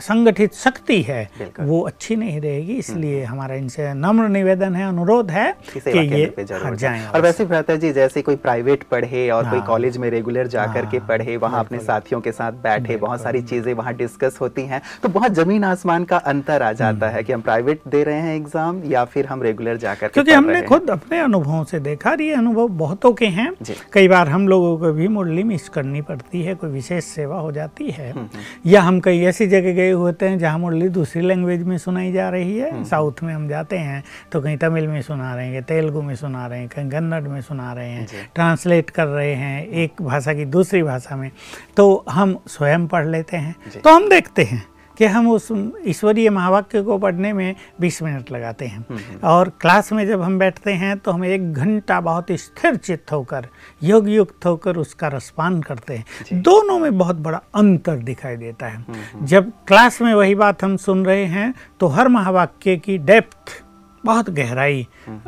संगठित 0.02 0.54
शक्ति 0.54 1.02
है 1.02 1.22
वो 1.60 1.82
अच्छी 1.82 2.16
नहीं 2.16 2.40
रहेगी 2.42 2.74
इसलिए 2.74 3.24
हमारा 3.24 3.56
इनसे 3.56 3.94
नम्र 3.96 4.28
निवेदन 4.30 4.76
है 4.76 4.88
अनुरोध 4.88 5.32
है 5.32 5.52
कि 5.68 5.80
ये 5.90 6.24
हाँ, 6.54 6.76
जाएँ। 6.76 7.06
और 7.06 7.22
वैसे 7.22 7.46
भ्राता 7.46 7.76
जी 7.76 7.92
जैसे 7.94 8.22
कोई 8.22 8.36
प्राइवेट 8.38 8.84
पढ़े 8.84 9.30
और 9.30 9.44
कोई 9.44 9.60
हाँ। 9.60 9.68
कॉलेज 9.68 9.98
में 9.98 10.10
रेगुलर 10.10 10.48
जा 10.48 10.66
करके 10.74 10.98
हाँ, 10.98 11.08
पढ़े 11.08 11.38
वहाँ 11.38 11.60
अपने 11.60 11.80
साथियों 11.82 12.22
के 12.22 12.32
साथ 12.32 12.62
बैठे 12.64 12.98
बहुत 12.98 13.22
सारी 13.22 13.42
चीज़ें 13.44 13.74
वहाँ 13.74 13.94
डिस्कस 13.96 14.38
होती 14.42 14.66
हैं 14.66 14.82
तो 15.04 15.10
बहुत 15.10 15.34
ज़मीन 15.34 15.64
आसमान 15.64 16.04
का 16.04 16.18
अंतर 16.28 16.62
आ 16.62 16.72
जाता 16.74 17.06
हम्म। 17.06 17.16
है 17.16 17.24
कि 17.24 17.34
हम 17.34 17.42
प्राइवेट 17.42 17.82
दे 17.88 18.04
रहे 18.04 18.20
हैं 18.20 18.36
एग्ज़ाम 18.36 18.82
या 18.86 19.06
फिर 19.06 19.26
हम 19.26 19.44
रेगुलर 19.44 19.78
जाकर 19.78 20.08
क्योंकि 20.08 20.32
हमने 20.32 20.62
खुद 20.62 20.90
अपने 20.90 21.20
अनुभवों 21.20 21.64
से 21.64 21.80
देखा 21.82 22.16
ये 22.22 22.34
अनुभव 22.34 22.68
बहुतों 22.78 23.12
के 23.14 23.26
हैं। 23.30 23.52
कई 23.94 24.08
बार 24.08 24.30
हम 24.30 24.48
लोगों 24.48 24.78
को 24.78 24.92
भी 24.94 25.08
मुरली 25.08 25.44
मिस 25.44 25.70
करनी 25.70 26.02
पड़ती 26.02 26.42
है 26.44 26.56
कोई 26.56 26.70
विशेष 26.70 27.06
सेवा 27.06 27.41
हो 27.42 27.52
जाती 27.52 27.90
है। 27.92 28.12
हम्म, 28.12 28.28
या 28.66 28.82
हम 28.82 29.00
कई 29.00 29.22
ऐसी 29.24 29.48
जगह 29.48 29.74
गए 29.74 29.92
होते 29.92 30.28
हैं 30.30 30.38
जहाँ 30.40 30.60
मुरली 30.60 30.90
दूसरी 30.90 31.22
लैंग्वेज 31.22 31.64
में 31.64 31.78
सुनाई 31.78 32.12
जा 32.12 32.30
रही 32.30 32.60
हम्म, 32.60 32.78
है 32.78 32.84
साउथ 32.86 33.24
में 33.24 33.34
हम 33.34 33.48
जाते 33.50 33.78
हैं 33.78 34.04
तो 34.32 34.42
कहीं 34.42 34.58
तमिल 34.58 34.88
में 34.88 35.02
सुना 35.02 35.36
रहे 35.36 35.48
हैं 35.48 35.64
तेलुगु 35.64 36.02
में 36.02 36.16
सुना 36.16 36.48
रहे 36.48 36.60
हैं 36.60 36.68
कहीं 36.68 36.90
कन्नड़ 36.90 37.24
में 37.24 37.42
सुना 37.42 37.74
रहे 37.74 37.90
हैं 37.90 38.08
ट्रांसलेट 38.36 38.90
कर 38.90 39.06
रहे 39.08 39.34
हैं 39.36 39.68
एक 39.68 40.02
भाषा 40.02 40.34
की 40.34 40.46
दूसरी 40.46 40.84
भाषा 40.84 41.16
में। 41.16 41.32
तो 41.78 42.06
हम 42.10 42.38
स्वयं 42.48 42.88
पढ़ 42.88 43.08
लेते 43.08 43.38
हैं। 43.38 43.56
तो 43.84 43.96
हम 43.96 44.10
देखते 44.10 44.44
हैं 44.44 44.64
कि 44.98 45.06
हम 45.06 45.30
उस 45.32 45.48
ईश्वरीय 45.86 46.30
महावाक्य 46.30 46.82
को 46.82 46.98
पढ़ने 46.98 47.34
में 47.34 47.56
20 47.82 48.02
मिनट 48.04 48.32
लगाते 48.32 48.66
हैं। 48.66 49.20
और 49.20 49.50
क्लास 49.62 49.92
में 49.92 50.06
जब 50.08 50.22
हम 50.22 50.38
बैठते 50.40 50.74
हैं 50.74 50.98
तो 50.98 51.12
हम 51.12 51.26
एक 51.26 51.54
घंटा 51.54 52.00
बहुत 52.02 52.32
स्थिर 52.32 52.76
चित्त 52.76 53.12
होकर 53.12 53.48
योग 53.84 54.10
युक्त 54.10 54.46
होकर 54.46 54.78
उसका 54.78 55.08
रसपान 55.08 55.62
करते 55.62 55.96
हैं। 55.96 56.42
दोनों 56.42 56.80
में 56.80 56.98
बहुत 56.98 57.16
बड़ा 57.16 57.42
अंतर 57.56 57.98
दिखाई 57.98 58.36
देता 58.36 58.68
है। 58.68 58.86
जब 59.24 59.52
क्लास 59.68 60.02
में 60.02 60.14
वही 60.14 60.36
बात 60.36 60.64
हम 60.64 60.78
सुन 60.78 61.06
रहे 61.06 61.26
हैं 61.26 61.54
तो 61.80 61.88
हर 61.88 62.08
महावाक्य 62.08 62.78
की 62.78 62.98
डेप्थ 62.98 63.62
बहुत 64.06 64.30
गहराई 64.30 64.88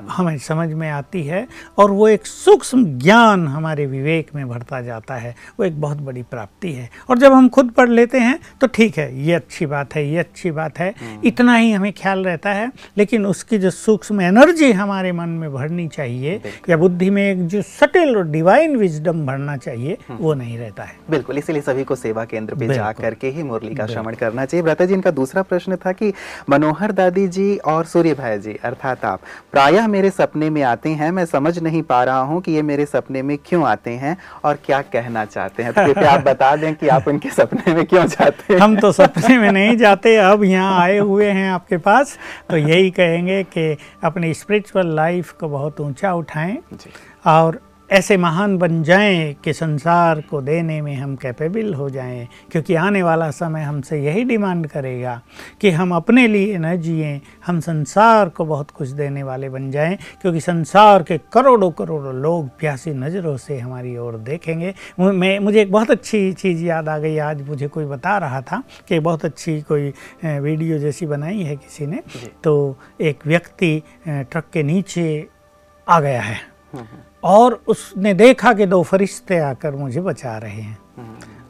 हमें 0.09 0.38
समझ 0.38 0.67
में 0.69 0.89
आती 0.89 1.23
है 1.23 1.47
और 1.77 1.91
वो 1.91 2.07
एक 2.07 2.25
सूक्ष्म 2.25 2.86
ज्ञान 2.99 3.47
हमारे 3.47 3.86
विवेक 3.86 4.29
में 4.36 4.47
भरता 4.49 4.81
जाता 4.81 5.15
है। 5.15 5.36
वो 5.59 5.65
एक 5.65 5.79
बहुत 5.81 5.97
बड़ी 5.97 6.23
प्राप्ति 6.23 6.71
है। 6.73 6.89
और 7.09 7.17
जब 7.17 7.33
हम 7.33 7.49
खुद 7.49 7.69
पढ़ 7.71 7.89
लेते 7.89 8.19
हैं 8.19 8.39
तो 8.62 8.67
ठीक 8.67 8.97
है 8.97 9.07
ये 9.21 9.33
अच्छी 9.33 9.65
बात 9.65 9.95
है 9.95 10.05
ये 10.07 10.17
अच्छी 10.17 10.51
बात 10.51 10.79
है। 10.79 10.93
इतना 11.25 11.55
ही 11.55 11.71
हमें 11.71 11.91
ख्याल 11.93 12.23
रहता 12.25 12.53
है 12.53 12.71
लेकिन 12.97 13.25
उसकी 13.25 13.57
जो 13.57 13.69
सूक्ष्म 13.71 14.21
एनर्जी 14.21 14.71
हमारे 14.71 15.12
मन 15.12 15.29
में 15.29 15.51
भरनी 15.53 15.88
चाहिए 15.88 16.41
या 16.69 16.77
बुद्धि 16.77 17.09
में 17.09 17.23
एक 17.23 17.45
जो 17.47 17.62
सटिल 17.62 18.15
और 18.17 18.27
डिवाइन 18.27 18.75
विजडम 18.77 19.25
भरना 19.25 19.57
चाहिए 19.57 19.97
वो 20.12 20.33
नहीं 20.33 20.57
रहता 20.57 20.83
है। 20.83 20.95
बिल्कुल 21.09 21.38
इसीलिए 21.38 21.62
सभी 21.62 21.83
को 21.83 21.95
सेवा 21.95 22.25
केंद्र 22.25 22.55
पे 22.55 22.73
जा 22.73 22.91
करके 22.93 23.29
ही 23.29 23.43
मुरली 23.43 23.75
का 23.75 23.88
श्रवण 23.88 24.15
करना 24.15 24.45
चाहिए। 24.45 24.63
भ्राता 24.63 24.86
जी 24.86 24.93
इनका 24.93 25.12
दूसरा 25.12 25.41
प्रश्न 25.43 25.75
था 25.75 25.91
कि 25.91 26.13
मनोहर 26.49 26.91
दादी 26.91 27.27
जी 27.29 27.55
और 27.57 27.86
सूर्य 27.86 28.13
भाई 28.13 28.38
जी 28.39 28.57
अर्थात 28.65 29.06
आप। 29.06 29.19
प्रायः 29.52 29.88
मेरे 29.88 30.10
सपने 30.10 30.49
में 30.49 30.63
आते 30.63 30.89
हैं 30.89 31.12
मैं 31.12 31.26
समझ 31.26 31.60
नहीं 31.60 31.84
पा 31.84 32.04
रहा 32.04 32.19
हूँ 32.19 32.41
कि 32.41 32.52
ये 32.52 32.62
मेरे 32.62 32.86
सपने 32.86 33.21
में 33.21 33.38
क्यों 33.45 33.65
आते 33.65 33.91
हैं 33.91 34.17
और 34.43 34.60
क्या 34.65 34.82
कहना 34.82 35.26
चाहते 35.26 35.63
हैं। 35.63 35.73
तो 35.73 35.86
कृपया 35.86 36.12
आप 36.12 36.19
बता 36.26 36.56
दें 36.56 36.76
कि 36.76 36.88
आप 36.88 37.08
उनके 37.08 37.30
सपने 37.30 37.73
में 37.73 37.86
क्यों 37.86 38.06
जाते 38.06 38.54
हैं। 38.54 38.60
हम 38.60 38.76
तो 38.80 38.91
सपने 38.91 39.38
में 39.38 39.52
नहीं 39.52 39.78
जाते 39.78 40.15
अब 40.17 40.43
यहाँ 40.43 40.82
आए 40.82 40.97
हुए 40.97 41.30
हैं 41.30 41.52
आपके 41.52 41.78
पास। 41.78 42.17
तो 42.49 42.58
यही 42.58 42.91
कहेंगे 42.91 43.43
कि 43.43 43.78
अपनी 44.04 44.34
स्पिरिचुअल 44.34 44.95
लाइफ 44.95 45.32
को 45.32 45.49
बहुत 45.49 45.82
ऊँचा 45.82 46.13
उठाएँ 46.13 46.58
जी। 46.73 46.89
और 47.26 47.72
ऐसे 47.93 48.15
महान 48.17 48.58
बन 48.58 48.82
जाएँ 48.84 49.34
कि 49.43 49.53
संसार 49.53 50.21
को 50.21 50.41
देने 50.41 50.79
में 50.82 50.95
हम 50.95 51.15
कैपेबल 51.15 51.73
हो 51.73 51.89
जाएँ 51.89 52.27
क्योंकि 52.51 52.75
आने 52.75 53.03
वाला 53.03 53.29
समय 53.32 53.62
हमसे 53.62 54.01
यही 54.03 54.23
डिमांड 54.23 54.67
करेगा 54.67 55.21
कि 55.62 55.69
हम 55.69 55.93
अपने 55.95 56.27
लिए 56.27 56.58
न 56.58 56.75
जिएँ 56.82 57.19
हम 57.45 57.60
संसार 57.60 58.29
को 58.29 58.45
बहुत 58.45 58.71
कुछ 58.71 58.89
देने 58.89 59.23
वाले 59.23 59.49
बन 59.49 59.69
जाएँ 59.71 59.97
क्योंकि 60.21 60.39
संसार 60.39 61.03
के 61.03 61.17
करोड़ों 61.34 61.69
करोड़ों 61.71 62.15
लोग 62.15 62.49
प्यासी 62.60 62.93
नज़रों 62.93 63.36
से 63.38 63.60
हमारी 63.60 63.95
ओर 63.97 64.17
देखेंगे। 64.17 64.73
मैं 64.99 65.38
मुझे 65.39 65.62
एक 65.62 65.71
बहुत 65.71 65.91
अच्छी 65.91 66.34
चीज़ 66.34 66.65
याद 66.65 66.89
आ 66.89 66.97
गई। 66.97 67.17
आज 67.19 67.47
मुझे 67.49 67.67
कोई 67.67 67.86
बता 67.86 68.17
रहा 68.17 68.41
था 68.41 68.63
कि 68.89 68.99
बहुत 68.99 69.25
अच्छी 69.25 69.60
कोई 69.62 69.93
वीडियो 70.25 70.79
जैसी 70.79 71.06
बनाई 71.06 71.41
है 71.41 71.56
किसी 71.56 71.86
ने 71.86 72.01
तो 72.43 72.75
एक 73.01 73.27
व्यक्ति 73.27 73.82
ट्रक 74.08 74.49
के 74.53 74.63
नीचे 74.63 75.27
आ 75.88 75.99
गया 75.99 76.21
है। 76.21 76.39
और 77.23 77.63
उसने 77.67 78.13
देखा 78.13 78.53
कि 78.53 78.65
दो 78.65 78.83
फरिश्ते 78.83 79.39
आकर 79.39 79.75
मुझे 79.75 80.01
बचा 80.01 80.38
रहे 80.38 80.62
हैं। 80.62 80.77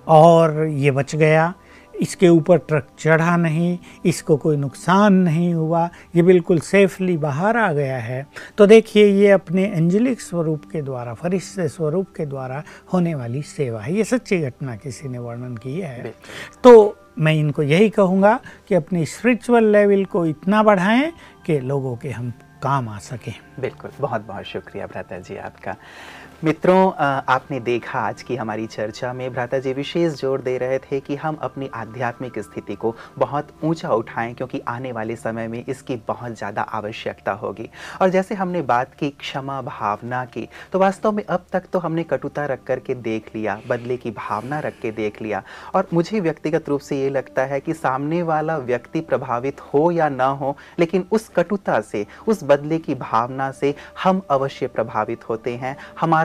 और 0.07 0.65
ये 0.65 0.91
बच 0.91 1.15
गया। 1.15 1.53
इसके 2.01 2.29
ऊपर 2.29 2.57
ट्रक 2.57 2.88
चढ़ा 2.99 3.38
नहीं 3.38 3.77
इसको 4.05 4.38
कोई 4.38 4.57
नुकसान 4.57 5.13
नहीं 5.13 5.53
हुआ 5.53 5.89
ये 6.15 6.21
बिल्कुल 6.21 6.59
सेफली 6.59 7.17
बाहर 7.17 7.57
आ 7.57 7.73
गया 7.73 7.97
है। 7.97 8.27
तो 8.57 8.65
देखिए 8.65 9.05
ये 9.05 9.31
अपने 9.31 9.65
एंजलिक 9.65 10.21
स्वरूप 10.21 10.63
के 10.71 10.81
द्वारा 10.81 11.13
फरिश्ते 11.13 11.67
स्वरूप 11.67 12.07
के 12.17 12.25
द्वारा 12.25 12.63
होने 12.93 13.15
वाली 13.15 13.41
सेवा 13.41 13.81
है। 13.81 13.95
ये 13.95 14.03
सच्ची 14.03 14.39
घटना 14.39 14.75
किसी 14.75 15.07
ने 15.07 15.19
वर्णन 15.19 15.55
की 15.55 15.79
है। 15.79 16.13
तो 16.63 16.97
मैं 17.19 17.33
इनको 17.33 17.63
यही 17.63 17.89
कहूँगा 17.89 18.39
कि 18.67 18.75
अपनी 18.75 19.05
स्पिरिचुअल 19.05 19.63
लेवल 19.63 20.05
को 20.05 20.25
इतना 20.25 20.63
बढ़ाएँ 20.63 21.12
कि 21.45 21.59
लोगों 21.59 21.95
के 21.95 22.09
हम 22.09 22.33
काम 22.63 22.89
आ 22.89 22.97
सके। 22.99 23.32
बिल्कुल 23.60 23.91
बहुत 23.99 24.21
बहुत 24.21 24.43
शुक्रिया 24.43 24.88
भ्राता 24.88 25.19
जी 25.19 25.36
आपका। 25.38 25.76
मित्रों 26.43 26.91
आपने 26.93 27.60
देखा 27.60 27.99
आज 27.99 28.21
की 28.21 28.36
हमारी 28.36 28.65
चर्चा 28.67 29.12
में 29.13 29.29
भ्राता 29.34 29.58
जी 29.60 29.73
विशेष 29.73 30.13
ज़ोर 30.13 30.41
दे 30.41 30.58
रहे 30.58 30.79
थे 30.79 30.99
कि 30.99 31.15
हम 31.15 31.36
अपनी 31.41 31.69
आध्यात्मिक 31.73 32.39
स्थिति 32.39 32.75
को 32.75 32.93
बहुत 33.17 33.53
ऊँचा 33.63 33.89
उठाएँ 33.89 34.34
क्योंकि 34.34 34.60
आने 34.67 34.91
वाले 34.91 35.15
समय 35.15 35.47
में 35.47 35.63
इसकी 35.65 35.95
बहुत 36.08 36.36
ज़्यादा 36.38 36.62
आवश्यकता 36.62 37.32
होगी। 37.34 37.69
और 38.01 38.10
जैसे 38.10 38.36
हमने 38.36 38.62
बात 38.63 38.93
की 38.95 39.10
क्षमा 39.10 39.62
भावना 39.62 40.23
की 40.25 40.47
तो 40.73 40.79
वास्तव 40.79 41.12
में 41.12 41.23
अब 41.25 41.45
तक 41.53 41.67
तो 41.73 41.79
हमने 41.79 42.03
कटुता 42.03 42.45
रख 42.45 42.63
कर 42.63 42.79
के 42.79 42.95
देख 42.97 43.32
लिया, 43.36 43.60
बदले 43.67 43.97
की 43.97 44.12
भावना 44.12 44.60
रख 44.60 44.79
के 44.82 44.91
देख 44.91 45.21
लिया। 45.21 45.41
और 45.75 45.88
मुझे 45.93 46.19
व्यक्तिगत 46.19 46.69
रूप 46.69 46.82
से 46.82 46.99
ये 47.01 47.10
लगता 47.10 47.45
है 47.45 47.60
कि 47.60 47.73
सामने 47.73 48.21
वाला 48.23 48.58
व्यक्ति 48.60 49.01
प्रभावित 49.03 49.62
हो 49.63 49.89
या 49.91 50.10
ना 50.10 50.25
हो, 50.25 50.56
लेकिन 50.79 51.06
उस 51.12 51.29
कटुता 51.36 51.79
से, 51.84 52.06
उस 52.27 52.43
बदले 52.43 52.79
की 52.79 52.95
भावना 52.97 53.51
से 53.53 53.73
हम 54.03 54.21
अवश्य 54.32 54.67
प्रभावित 54.69 55.29
होते 55.29 55.56
हैं। 55.56 55.75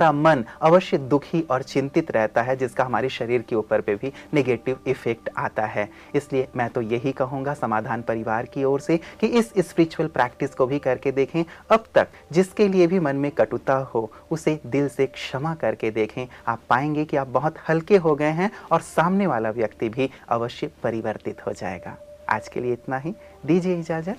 हमारा 0.08 0.34
मन 0.34 0.44
अवश्य 0.62 0.98
दुखी 0.98 1.40
और 1.50 1.62
चिंतित 1.62 2.10
रहता 2.10 2.42
है, 2.42 2.56
जिसका 2.56 2.84
हमारे 2.84 3.08
शरीर 3.08 3.42
के 3.42 3.56
ऊपर 3.56 3.80
पे 3.80 3.94
भी 3.94 4.12
नेगेटिव 4.34 4.78
इफ़ेक्ट 4.86 5.30
आता 5.36 5.66
है। 5.66 5.88
इसलिए 6.14 6.48
मैं 6.56 6.68
तो 6.70 6.80
यही 6.80 7.12
कहूँगा 7.12 7.54
समाधान 7.54 8.02
परिवार 8.02 8.46
की 8.46 8.64
ओर 8.64 8.80
से 8.80 8.96
कि 8.96 9.26
इस 9.26 9.52
स्पिरिचुअल 9.58 10.08
प्रैक्टिस 10.08 10.54
को 10.54 10.66
भी 10.66 10.78
करके 10.78 11.12
देखें। 11.12 11.44
अब 11.70 11.84
तक 11.94 12.08
जिसके 12.32 12.68
लिए 12.68 12.86
भी 12.86 13.00
मन 13.00 13.16
में 13.16 13.30
कटुता 13.30 13.76
हो, 13.94 14.12
उसे 14.30 14.60
दिल 14.66 14.88
से 14.88 15.06
क्षमा 15.06 15.54
करके 15.54 15.90
देखें। 15.90 16.26
आप 16.48 16.60
पाएँगे 16.70 17.04
कि 17.04 17.16
आप 17.16 17.28
बहुत 17.28 17.54
हल्के 17.68 17.96
हो 17.96 18.14
गए 18.14 18.30
हैं 18.30 18.50
और 18.72 18.80
सामने 18.80 19.26
वाला 19.26 19.50
व्यक्ति 19.50 19.88
भी 19.88 20.10
अवश्य 20.28 20.70
परिवर्तित 20.82 21.46
हो 21.46 21.52
जाएगा। 21.52 21.96
आज 22.28 22.48
के 22.48 22.60
लिए 22.60 22.72
इतना 22.72 22.98
ही। 22.98 23.14
दीजिए 23.46 23.78
इजाज़त। 23.78 24.16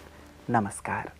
नमस्कार। 0.49 1.18